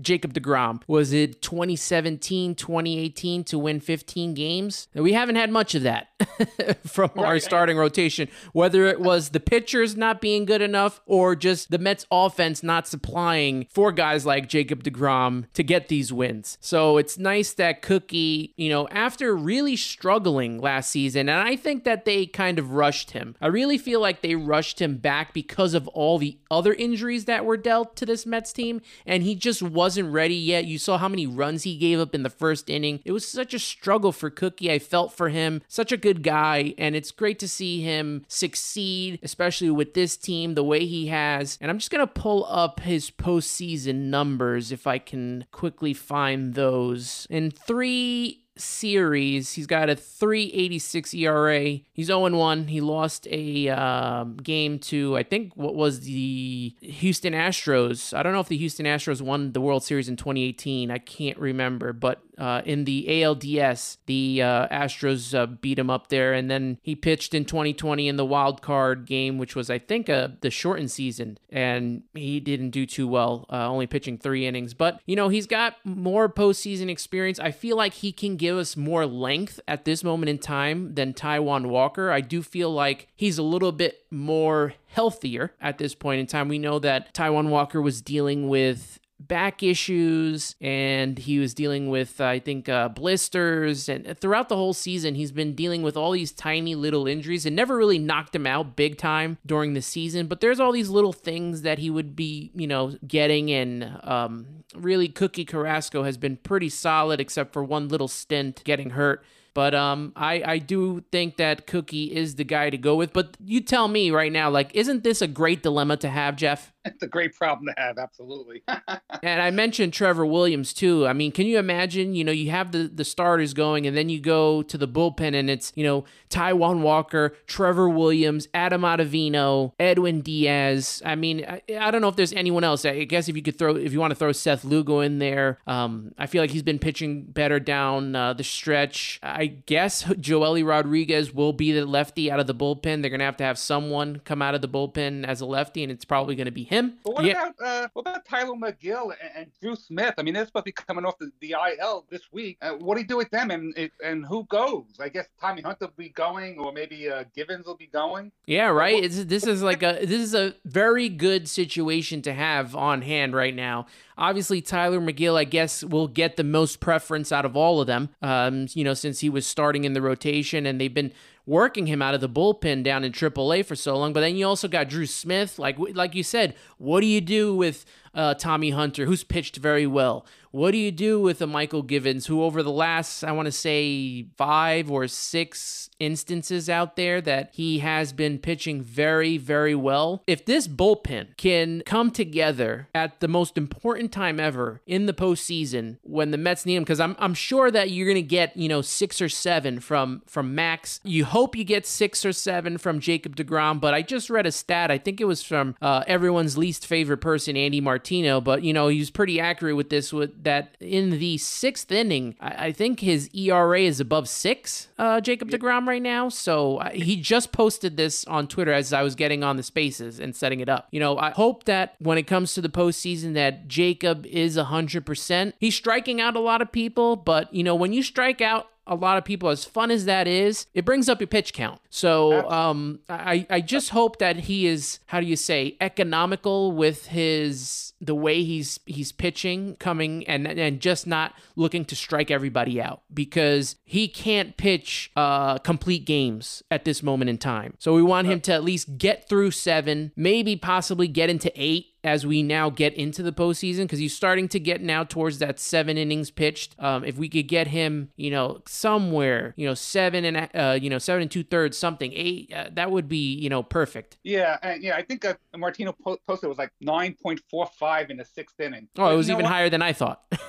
Jacob 0.00 0.34
DeGrom. 0.34 0.82
Was 0.86 1.12
it 1.12 1.42
2017, 1.42 2.54
2018 2.54 3.44
to 3.44 3.58
win 3.58 3.80
15 3.80 4.34
games? 4.34 4.86
We 4.94 5.14
haven't 5.14 5.36
had 5.36 5.50
much 5.50 5.74
of 5.74 5.82
that 5.82 6.09
from 6.86 7.10
right. 7.14 7.26
our 7.26 7.38
starting 7.38 7.76
rotation, 7.76 8.28
whether 8.52 8.86
it 8.86 9.00
was 9.00 9.30
the 9.30 9.40
pitchers 9.40 9.96
not 9.96 10.20
being 10.20 10.44
good 10.44 10.62
enough 10.62 11.00
or 11.06 11.36
just 11.36 11.70
the 11.70 11.78
Mets 11.78 12.06
offense 12.10 12.62
not 12.62 12.86
supplying 12.86 13.66
for 13.70 13.92
guys 13.92 14.26
like 14.26 14.48
Jacob 14.48 14.82
DeGrom 14.82 15.46
to 15.54 15.62
get 15.62 15.88
these 15.88 16.12
wins. 16.12 16.58
So 16.60 16.96
it's 16.96 17.18
nice 17.18 17.52
that 17.54 17.82
Cookie, 17.82 18.54
you 18.56 18.68
know, 18.68 18.88
after 18.88 19.36
really 19.36 19.76
struggling 19.76 20.60
last 20.60 20.90
season, 20.90 21.28
and 21.28 21.38
I 21.38 21.56
think 21.56 21.84
that 21.84 22.04
they 22.04 22.26
kind 22.26 22.58
of 22.58 22.72
rushed 22.72 23.12
him. 23.12 23.36
I 23.40 23.48
really 23.48 23.78
feel 23.78 24.00
like 24.00 24.20
they 24.20 24.34
rushed 24.34 24.80
him 24.80 24.96
back 24.96 25.32
because 25.32 25.74
of 25.74 25.88
all 25.88 26.18
the 26.18 26.38
other 26.50 26.74
injuries 26.74 27.26
that 27.26 27.44
were 27.44 27.56
dealt 27.56 27.96
to 27.96 28.06
this 28.06 28.26
Mets 28.26 28.52
team, 28.52 28.80
and 29.06 29.22
he 29.22 29.34
just 29.34 29.62
wasn't 29.62 30.12
ready 30.12 30.34
yet. 30.34 30.64
You 30.64 30.78
saw 30.78 30.98
how 30.98 31.08
many 31.08 31.26
runs 31.26 31.62
he 31.62 31.76
gave 31.76 32.00
up 32.00 32.14
in 32.14 32.22
the 32.22 32.30
first 32.30 32.68
inning. 32.68 33.00
It 33.04 33.12
was 33.12 33.26
such 33.26 33.54
a 33.54 33.58
struggle 33.58 34.12
for 34.12 34.30
Cookie. 34.30 34.70
I 34.70 34.78
felt 34.78 35.12
for 35.12 35.28
him. 35.28 35.62
Such 35.68 35.92
a 35.92 35.96
good 35.96 36.09
guy, 36.14 36.74
and 36.78 36.96
it's 36.96 37.10
great 37.10 37.38
to 37.38 37.48
see 37.48 37.82
him 37.82 38.24
succeed, 38.28 39.18
especially 39.22 39.70
with 39.70 39.94
this 39.94 40.16
team 40.16 40.54
the 40.54 40.64
way 40.64 40.86
he 40.86 41.06
has. 41.08 41.56
And 41.60 41.70
I'm 41.70 41.78
just 41.78 41.90
going 41.90 42.06
to 42.06 42.12
pull 42.12 42.46
up 42.48 42.80
his 42.80 43.10
postseason 43.10 43.70
season 43.70 44.10
numbers 44.10 44.72
if 44.72 44.86
I 44.86 44.98
can 44.98 45.44
quickly 45.52 45.94
find 45.94 46.54
those. 46.54 47.26
In 47.30 47.50
three 47.50 48.44
series. 48.56 49.52
He's 49.52 49.66
got 49.66 49.88
a 49.88 49.96
386 49.96 51.14
ERA. 51.14 51.78
He's 51.92 52.06
0 52.06 52.28
1. 52.30 52.68
He 52.68 52.80
lost 52.80 53.26
a 53.30 53.68
uh, 53.68 54.24
game 54.24 54.78
to, 54.80 55.16
I 55.16 55.22
think, 55.22 55.56
what 55.56 55.74
was 55.74 56.00
the 56.00 56.74
Houston 56.80 57.32
Astros. 57.32 58.16
I 58.16 58.22
don't 58.22 58.32
know 58.32 58.40
if 58.40 58.48
the 58.48 58.58
Houston 58.58 58.86
Astros 58.86 59.22
won 59.22 59.52
the 59.52 59.60
World 59.60 59.82
Series 59.82 60.08
in 60.08 60.16
2018. 60.16 60.90
I 60.90 60.98
can't 60.98 61.38
remember. 61.38 61.92
But 61.92 62.20
uh, 62.40 62.62
in 62.64 62.84
the 62.84 63.04
ALDS, 63.06 63.98
the 64.06 64.42
uh, 64.42 64.66
Astros 64.68 65.38
uh, 65.38 65.44
beat 65.46 65.78
him 65.78 65.90
up 65.90 66.08
there. 66.08 66.32
And 66.32 66.50
then 66.50 66.78
he 66.82 66.94
pitched 66.96 67.34
in 67.34 67.44
2020 67.44 68.08
in 68.08 68.16
the 68.16 68.24
wild 68.24 68.62
card 68.62 69.04
game, 69.04 69.36
which 69.36 69.54
was, 69.54 69.68
I 69.68 69.78
think, 69.78 70.08
uh, 70.08 70.28
the 70.40 70.50
shortened 70.50 70.90
season. 70.90 71.38
And 71.50 72.04
he 72.14 72.40
didn't 72.40 72.70
do 72.70 72.86
too 72.86 73.06
well, 73.06 73.44
uh, 73.52 73.68
only 73.68 73.86
pitching 73.86 74.16
three 74.16 74.46
innings. 74.46 74.72
But, 74.72 75.00
you 75.04 75.16
know, 75.16 75.28
he's 75.28 75.46
got 75.46 75.76
more 75.84 76.30
postseason 76.30 76.88
experience. 76.88 77.38
I 77.38 77.50
feel 77.50 77.76
like 77.76 77.92
he 77.92 78.10
can 78.10 78.36
give 78.36 78.56
us 78.56 78.74
more 78.74 79.04
length 79.04 79.60
at 79.68 79.84
this 79.84 80.02
moment 80.02 80.30
in 80.30 80.38
time 80.38 80.94
than 80.94 81.12
Taijuan 81.12 81.66
Walker. 81.66 82.10
I 82.10 82.22
do 82.22 82.42
feel 82.42 82.72
like 82.72 83.08
he's 83.14 83.36
a 83.36 83.42
little 83.42 83.72
bit 83.72 84.06
more 84.10 84.74
healthier 84.88 85.52
at 85.60 85.78
this 85.78 85.94
point 85.94 86.20
in 86.20 86.26
time. 86.26 86.48
We 86.48 86.58
know 86.58 86.78
that 86.78 87.12
Taijuan 87.14 87.48
Walker 87.48 87.80
was 87.80 88.00
dealing 88.00 88.48
with 88.48 88.98
back 89.20 89.62
issues 89.62 90.56
and 90.60 91.18
he 91.18 91.38
was 91.38 91.54
dealing 91.54 91.90
with, 91.90 92.20
I 92.20 92.38
think, 92.38 92.68
uh, 92.68 92.88
blisters. 92.88 93.88
And 93.88 94.18
throughout 94.18 94.48
the 94.48 94.56
whole 94.56 94.72
season, 94.72 95.14
he's 95.14 95.32
been 95.32 95.54
dealing 95.54 95.82
with 95.82 95.96
all 95.96 96.12
these 96.12 96.32
tiny 96.32 96.74
little 96.74 97.06
injuries 97.06 97.46
and 97.46 97.54
never 97.54 97.76
really 97.76 97.98
knocked 97.98 98.34
him 98.34 98.46
out 98.46 98.76
big 98.76 98.96
time 98.98 99.38
during 99.44 99.74
the 99.74 99.82
season. 99.82 100.26
But 100.26 100.40
there's 100.40 100.60
all 100.60 100.72
these 100.72 100.88
little 100.88 101.12
things 101.12 101.62
that 101.62 101.78
he 101.78 101.90
would 101.90 102.16
be, 102.16 102.50
you 102.54 102.66
know, 102.66 102.96
getting. 103.06 103.50
And 103.50 104.00
um, 104.02 104.64
really, 104.74 105.08
Cookie 105.08 105.44
Carrasco 105.44 106.02
has 106.02 106.16
been 106.16 106.36
pretty 106.38 106.68
solid, 106.68 107.20
except 107.20 107.52
for 107.52 107.62
one 107.62 107.88
little 107.88 108.08
stint 108.08 108.62
getting 108.64 108.90
hurt. 108.90 109.22
But 109.52 109.74
um, 109.74 110.12
I 110.14 110.42
I 110.44 110.58
do 110.58 111.02
think 111.10 111.36
that 111.38 111.66
Cookie 111.66 112.14
is 112.14 112.36
the 112.36 112.44
guy 112.44 112.70
to 112.70 112.78
go 112.78 112.94
with. 112.94 113.12
But 113.12 113.36
you 113.44 113.60
tell 113.60 113.88
me 113.88 114.10
right 114.10 114.32
now, 114.32 114.48
like, 114.48 114.70
isn't 114.74 115.02
this 115.02 115.20
a 115.22 115.26
great 115.26 115.62
dilemma 115.62 115.96
to 115.98 116.08
have, 116.08 116.36
Jeff? 116.36 116.72
it's 116.84 117.02
a 117.02 117.06
great 117.06 117.34
problem 117.34 117.66
to 117.66 117.74
have, 117.80 117.98
absolutely. 117.98 118.62
and 119.22 119.42
I 119.42 119.50
mentioned 119.50 119.92
Trevor 119.92 120.24
Williams 120.24 120.72
too. 120.72 121.06
I 121.06 121.12
mean, 121.12 121.32
can 121.32 121.46
you 121.46 121.58
imagine? 121.58 122.14
You 122.14 122.24
know, 122.24 122.32
you 122.32 122.50
have 122.50 122.72
the 122.72 122.84
the 122.84 123.04
starters 123.04 123.54
going, 123.54 123.86
and 123.86 123.96
then 123.96 124.08
you 124.08 124.20
go 124.20 124.62
to 124.62 124.78
the 124.78 124.88
bullpen, 124.88 125.34
and 125.34 125.50
it's 125.50 125.72
you 125.74 125.84
know 125.84 126.04
Taijuan 126.30 126.80
Walker, 126.80 127.34
Trevor 127.46 127.88
Williams, 127.88 128.48
Adam 128.54 128.82
Ottavino, 128.82 129.72
Edwin 129.78 130.20
Diaz. 130.20 131.02
I 131.04 131.16
mean, 131.16 131.44
I, 131.46 131.62
I, 131.78 131.90
don't 131.90 132.00
know 132.00 132.08
if 132.08 132.16
there's 132.16 132.32
anyone 132.32 132.64
else. 132.64 132.84
I 132.84 133.04
guess 133.04 133.28
if 133.28 133.36
you 133.36 133.42
could 133.42 133.58
throw, 133.58 133.76
if 133.76 133.92
you 133.92 134.00
want 134.00 134.12
to 134.12 134.14
throw 134.14 134.32
Seth 134.32 134.64
Lugo 134.64 135.00
in 135.00 135.18
there, 135.18 135.58
um, 135.66 136.14
I 136.18 136.26
feel 136.26 136.42
like 136.42 136.50
he's 136.50 136.62
been 136.62 136.78
pitching 136.78 137.24
better 137.24 137.60
down 137.60 138.16
uh, 138.16 138.32
the 138.32 138.44
stretch. 138.44 139.20
I 139.22 139.46
guess 139.46 140.04
Joely 140.04 140.66
Rodriguez 140.66 141.34
will 141.34 141.52
be 141.52 141.72
the 141.72 141.84
lefty 141.84 142.30
out 142.30 142.40
of 142.40 142.46
the 142.46 142.54
bullpen. 142.54 143.02
They're 143.02 143.10
gonna 143.10 143.24
have 143.24 143.36
to 143.38 143.44
have 143.44 143.58
someone 143.58 144.22
come 144.24 144.40
out 144.40 144.54
of 144.54 144.62
the 144.62 144.68
bullpen 144.68 145.26
as 145.26 145.40
a 145.40 145.46
lefty, 145.46 145.82
and 145.82 145.92
it's 145.92 146.04
probably 146.04 146.36
to 146.46 146.50
be 146.52 146.69
him. 146.70 146.98
But 147.04 147.14
what 147.14 147.24
yeah. 147.24 147.32
about 147.32 147.54
uh, 147.62 147.88
what 147.92 148.02
about 148.02 148.24
Tylor 148.24 148.54
Megill 148.54 149.12
and, 149.20 149.30
and, 149.36 149.46
Drew 149.60 149.74
Smith? 149.74 150.14
I 150.16 150.22
mean, 150.22 150.34
they're 150.34 150.46
supposed 150.46 150.66
to 150.66 150.68
be 150.68 150.72
coming 150.72 151.04
off 151.04 151.18
the, 151.18 151.30
the 151.40 151.56
IL 151.78 152.06
this 152.08 152.22
week. 152.32 152.58
Uh, 152.62 152.70
what 152.74 152.94
do 152.94 153.02
you 153.02 153.06
do 153.06 153.16
with 153.16 153.30
them, 153.30 153.50
and 153.50 153.74
and 154.02 154.24
who 154.24 154.44
goes? 154.44 154.84
I 155.00 155.08
guess 155.08 155.26
Tommy 155.40 155.62
Hunt 155.62 155.80
will 155.80 155.90
be 155.96 156.10
going, 156.10 156.58
or 156.58 156.72
maybe 156.72 157.10
uh, 157.10 157.24
Givens 157.34 157.66
will 157.66 157.76
be 157.76 157.88
going. 157.88 158.30
Yeah, 158.46 158.68
right. 158.68 159.02
It's, 159.02 159.24
this 159.24 159.46
is 159.46 159.62
like 159.62 159.82
a 159.82 159.98
this 160.04 160.22
is 160.22 160.34
a 160.34 160.54
very 160.64 161.08
good 161.08 161.48
situation 161.48 162.22
to 162.22 162.32
have 162.32 162.76
on 162.76 163.02
hand 163.02 163.34
right 163.34 163.54
now. 163.54 163.86
Obviously, 164.16 164.60
Tylor 164.60 165.00
Megill, 165.00 165.36
I 165.36 165.44
guess, 165.44 165.82
will 165.82 166.06
get 166.06 166.36
the 166.36 166.44
most 166.44 166.78
preference 166.78 167.32
out 167.32 167.44
of 167.44 167.56
all 167.56 167.80
of 167.80 167.88
them. 167.88 168.10
Um, 168.22 168.68
you 168.74 168.84
know, 168.84 168.94
since 168.94 169.20
he 169.20 169.28
was 169.28 169.44
starting 169.44 169.84
in 169.84 169.94
the 169.94 170.02
rotation, 170.02 170.66
and 170.66 170.80
they've 170.80 170.94
been 170.94 171.12
working 171.46 171.86
him 171.86 172.02
out 172.02 172.14
of 172.14 172.20
the 172.20 172.28
bullpen 172.28 172.82
down 172.82 173.04
in 173.04 173.12
AAA 173.12 173.64
for 173.64 173.74
so 173.74 173.96
long. 173.96 174.12
But 174.12 174.20
then 174.20 174.36
you 174.36 174.46
also 174.46 174.68
got 174.68 174.88
Drew 174.88 175.06
Smith. 175.06 175.58
Like 175.58 175.76
like 175.94 176.14
you 176.14 176.22
said, 176.22 176.54
what 176.78 177.00
do 177.00 177.06
you 177.06 177.20
do 177.20 177.54
with 177.54 177.84
uh, 178.14 178.34
Tommy 178.34 178.70
Hunter, 178.70 179.06
who's 179.06 179.24
pitched 179.24 179.56
very 179.56 179.86
well? 179.86 180.26
What 180.52 180.72
do 180.72 180.78
you 180.78 180.90
do 180.90 181.20
with 181.20 181.40
a 181.40 181.46
Mychal 181.46 181.86
Givens, 181.86 182.26
who 182.26 182.42
over 182.42 182.60
the 182.64 182.72
last, 182.72 183.22
I 183.22 183.30
want 183.30 183.46
to 183.46 183.52
say, 183.52 184.26
five 184.36 184.90
or 184.90 185.06
six 185.06 185.90
instances 186.00 186.68
out 186.68 186.96
there 186.96 187.20
that 187.20 187.50
he 187.52 187.78
has 187.78 188.12
been 188.12 188.40
pitching 188.40 188.82
very, 188.82 189.38
very 189.38 189.76
well? 189.76 190.24
If 190.26 190.44
this 190.44 190.66
bullpen 190.66 191.36
can 191.36 191.84
come 191.86 192.10
together 192.10 192.88
at 192.92 193.20
the 193.20 193.28
most 193.28 193.56
important 193.56 194.10
time 194.10 194.40
ever 194.40 194.82
in 194.86 195.06
the 195.06 195.12
postseason 195.12 195.98
when 196.02 196.32
the 196.32 196.38
Mets 196.38 196.66
need 196.66 196.74
him, 196.74 196.82
because 196.82 196.98
I'm, 196.98 197.14
I'm 197.20 197.34
sure 197.34 197.70
that 197.70 197.92
you're 197.92 198.08
going 198.08 198.16
to 198.16 198.22
get, 198.22 198.56
you 198.56 198.68
know, 198.68 198.82
six 198.82 199.22
or 199.22 199.28
seven 199.28 199.78
from, 199.78 200.22
from 200.26 200.52
Max. 200.56 200.98
You 201.04 201.26
hope 201.26 201.54
you 201.54 201.62
get 201.62 201.86
six 201.86 202.24
or 202.24 202.32
seven 202.32 202.76
from 202.76 202.98
Jacob 202.98 203.36
DeGrom, 203.36 203.80
but 203.80 203.94
I 203.94 204.02
just 204.02 204.28
read 204.28 204.46
a 204.46 204.52
stat. 204.52 204.90
I 204.90 204.98
think 204.98 205.20
it 205.20 205.26
was 205.26 205.44
from 205.44 205.76
uh, 205.80 206.02
everyone's 206.08 206.58
least 206.58 206.88
favorite 206.88 207.18
person, 207.18 207.56
Andy 207.56 207.80
Martino, 208.00 208.40
but, 208.40 208.62
you 208.62 208.72
know, 208.72 208.88
he 208.88 208.98
was 208.98 209.10
pretty 209.10 209.38
accurate 209.38 209.76
with 209.76 209.90
this 209.90 210.10
with 210.10 210.42
that 210.44 210.74
in 210.80 211.10
the 211.10 211.36
sixth 211.36 211.92
inning, 211.92 212.34
I, 212.40 212.68
I 212.68 212.72
think 212.72 213.00
his 213.00 213.28
ERA 213.34 213.82
is 213.82 214.00
above 214.00 214.26
six, 214.26 214.88
uh, 214.98 215.20
Jacob 215.20 215.50
DeGrom 215.50 215.86
right 215.86 216.00
now. 216.00 216.30
So 216.30 216.78
uh, 216.78 216.90
he 216.92 217.16
just 217.20 217.52
posted 217.52 217.98
this 217.98 218.24
on 218.24 218.48
Twitter 218.48 218.72
as 218.72 218.94
I 218.94 219.02
was 219.02 219.14
getting 219.14 219.44
on 219.44 219.58
the 219.58 219.62
spaces 219.62 220.18
and 220.18 220.34
setting 220.34 220.60
it 220.60 220.68
up. 220.70 220.88
You 220.90 221.00
know, 221.00 221.18
I 221.18 221.30
hope 221.30 221.64
that 221.64 221.94
when 221.98 222.16
it 222.16 222.22
comes 222.22 222.54
to 222.54 222.62
the 222.62 222.70
postseason, 222.70 223.34
that 223.34 223.68
Jacob 223.68 224.24
is 224.24 224.56
a 224.56 224.64
100%. 224.64 225.52
He's 225.58 225.74
striking 225.74 226.22
out 226.22 226.36
a 226.36 226.40
lot 226.40 226.62
of 226.62 226.72
people, 226.72 227.16
but, 227.16 227.52
you 227.52 227.62
know, 227.62 227.74
when 227.74 227.92
you 227.92 228.02
strike 228.02 228.40
out 228.40 228.70
a 228.90 228.94
lot 228.96 229.16
of 229.16 229.24
people, 229.24 229.48
as 229.48 229.64
fun 229.64 229.90
as 229.92 230.04
that 230.04 230.26
is, 230.26 230.66
it 230.74 230.84
brings 230.84 231.08
up 231.08 231.20
your 231.20 231.28
pitch 231.28 231.54
count. 231.54 231.80
So 231.88 232.50
um, 232.50 232.98
I, 233.08 233.46
I 233.48 233.60
just 233.60 233.90
hope 233.90 234.18
that 234.18 234.36
he 234.36 234.66
is, 234.66 234.98
how 235.06 235.20
do 235.20 235.26
you 235.26 235.36
say, 235.36 235.76
economical 235.80 236.72
with 236.72 237.06
his 237.06 237.92
the 238.02 238.14
way 238.14 238.42
he's 238.42 238.80
he's 238.86 239.12
pitching, 239.12 239.76
coming 239.76 240.26
and 240.26 240.46
and 240.46 240.80
just 240.80 241.06
not 241.06 241.34
looking 241.54 241.84
to 241.84 241.94
strike 241.94 242.30
everybody 242.30 242.80
out 242.80 243.02
because 243.12 243.76
he 243.84 244.08
can't 244.08 244.56
pitch 244.56 245.12
uh, 245.16 245.58
complete 245.58 246.04
games 246.04 246.62
at 246.70 246.84
this 246.84 247.02
moment 247.02 247.28
in 247.28 247.38
time. 247.38 247.74
So 247.78 247.94
we 247.94 248.02
want 248.02 248.26
him 248.26 248.40
to 248.42 248.52
at 248.52 248.64
least 248.64 248.98
get 248.98 249.28
through 249.28 249.52
seven, 249.52 250.12
maybe 250.16 250.56
possibly 250.56 251.08
get 251.08 251.30
into 251.30 251.52
eight 251.54 251.86
as 252.04 252.26
we 252.26 252.42
now 252.42 252.70
get 252.70 252.94
into 252.94 253.22
the 253.22 253.32
postseason 253.32 253.82
because 253.82 253.98
he's 253.98 254.14
starting 254.14 254.48
to 254.48 254.60
get 254.60 254.80
now 254.80 255.04
towards 255.04 255.38
that 255.38 255.58
seven 255.58 255.98
innings 255.98 256.30
pitched. 256.30 256.74
Um, 256.78 257.04
if 257.04 257.16
we 257.16 257.28
could 257.28 257.48
get 257.48 257.68
him, 257.68 258.10
you 258.16 258.30
know, 258.30 258.62
somewhere, 258.66 259.54
you 259.56 259.66
know, 259.66 259.74
seven 259.74 260.24
and 260.24 260.48
uh, 260.54 260.78
you 260.80 260.90
know, 260.90 260.98
seven 260.98 261.22
and 261.22 261.30
two 261.30 261.44
thirds, 261.44 261.76
something 261.76 262.12
eight, 262.14 262.52
uh, 262.52 262.70
that 262.72 262.90
would 262.90 263.08
be, 263.08 263.34
you 263.34 263.48
know, 263.48 263.62
perfect. 263.62 264.18
Yeah, 264.22 264.56
and 264.62 264.82
yeah, 264.82 264.96
I 264.96 265.02
think 265.02 265.24
uh, 265.24 265.34
Martino 265.56 265.94
posted 266.26 266.48
was 266.48 266.58
like 266.58 266.72
nine 266.80 267.16
point 267.22 267.40
four 267.50 267.66
five 267.78 268.10
in 268.10 268.16
the 268.16 268.24
sixth 268.24 268.58
inning. 268.60 268.88
Oh, 268.96 269.12
it 269.12 269.16
was 269.16 269.30
even 269.30 269.44
higher 269.44 269.68
than 269.68 269.82
I 269.82 269.92
thought. 269.92 270.22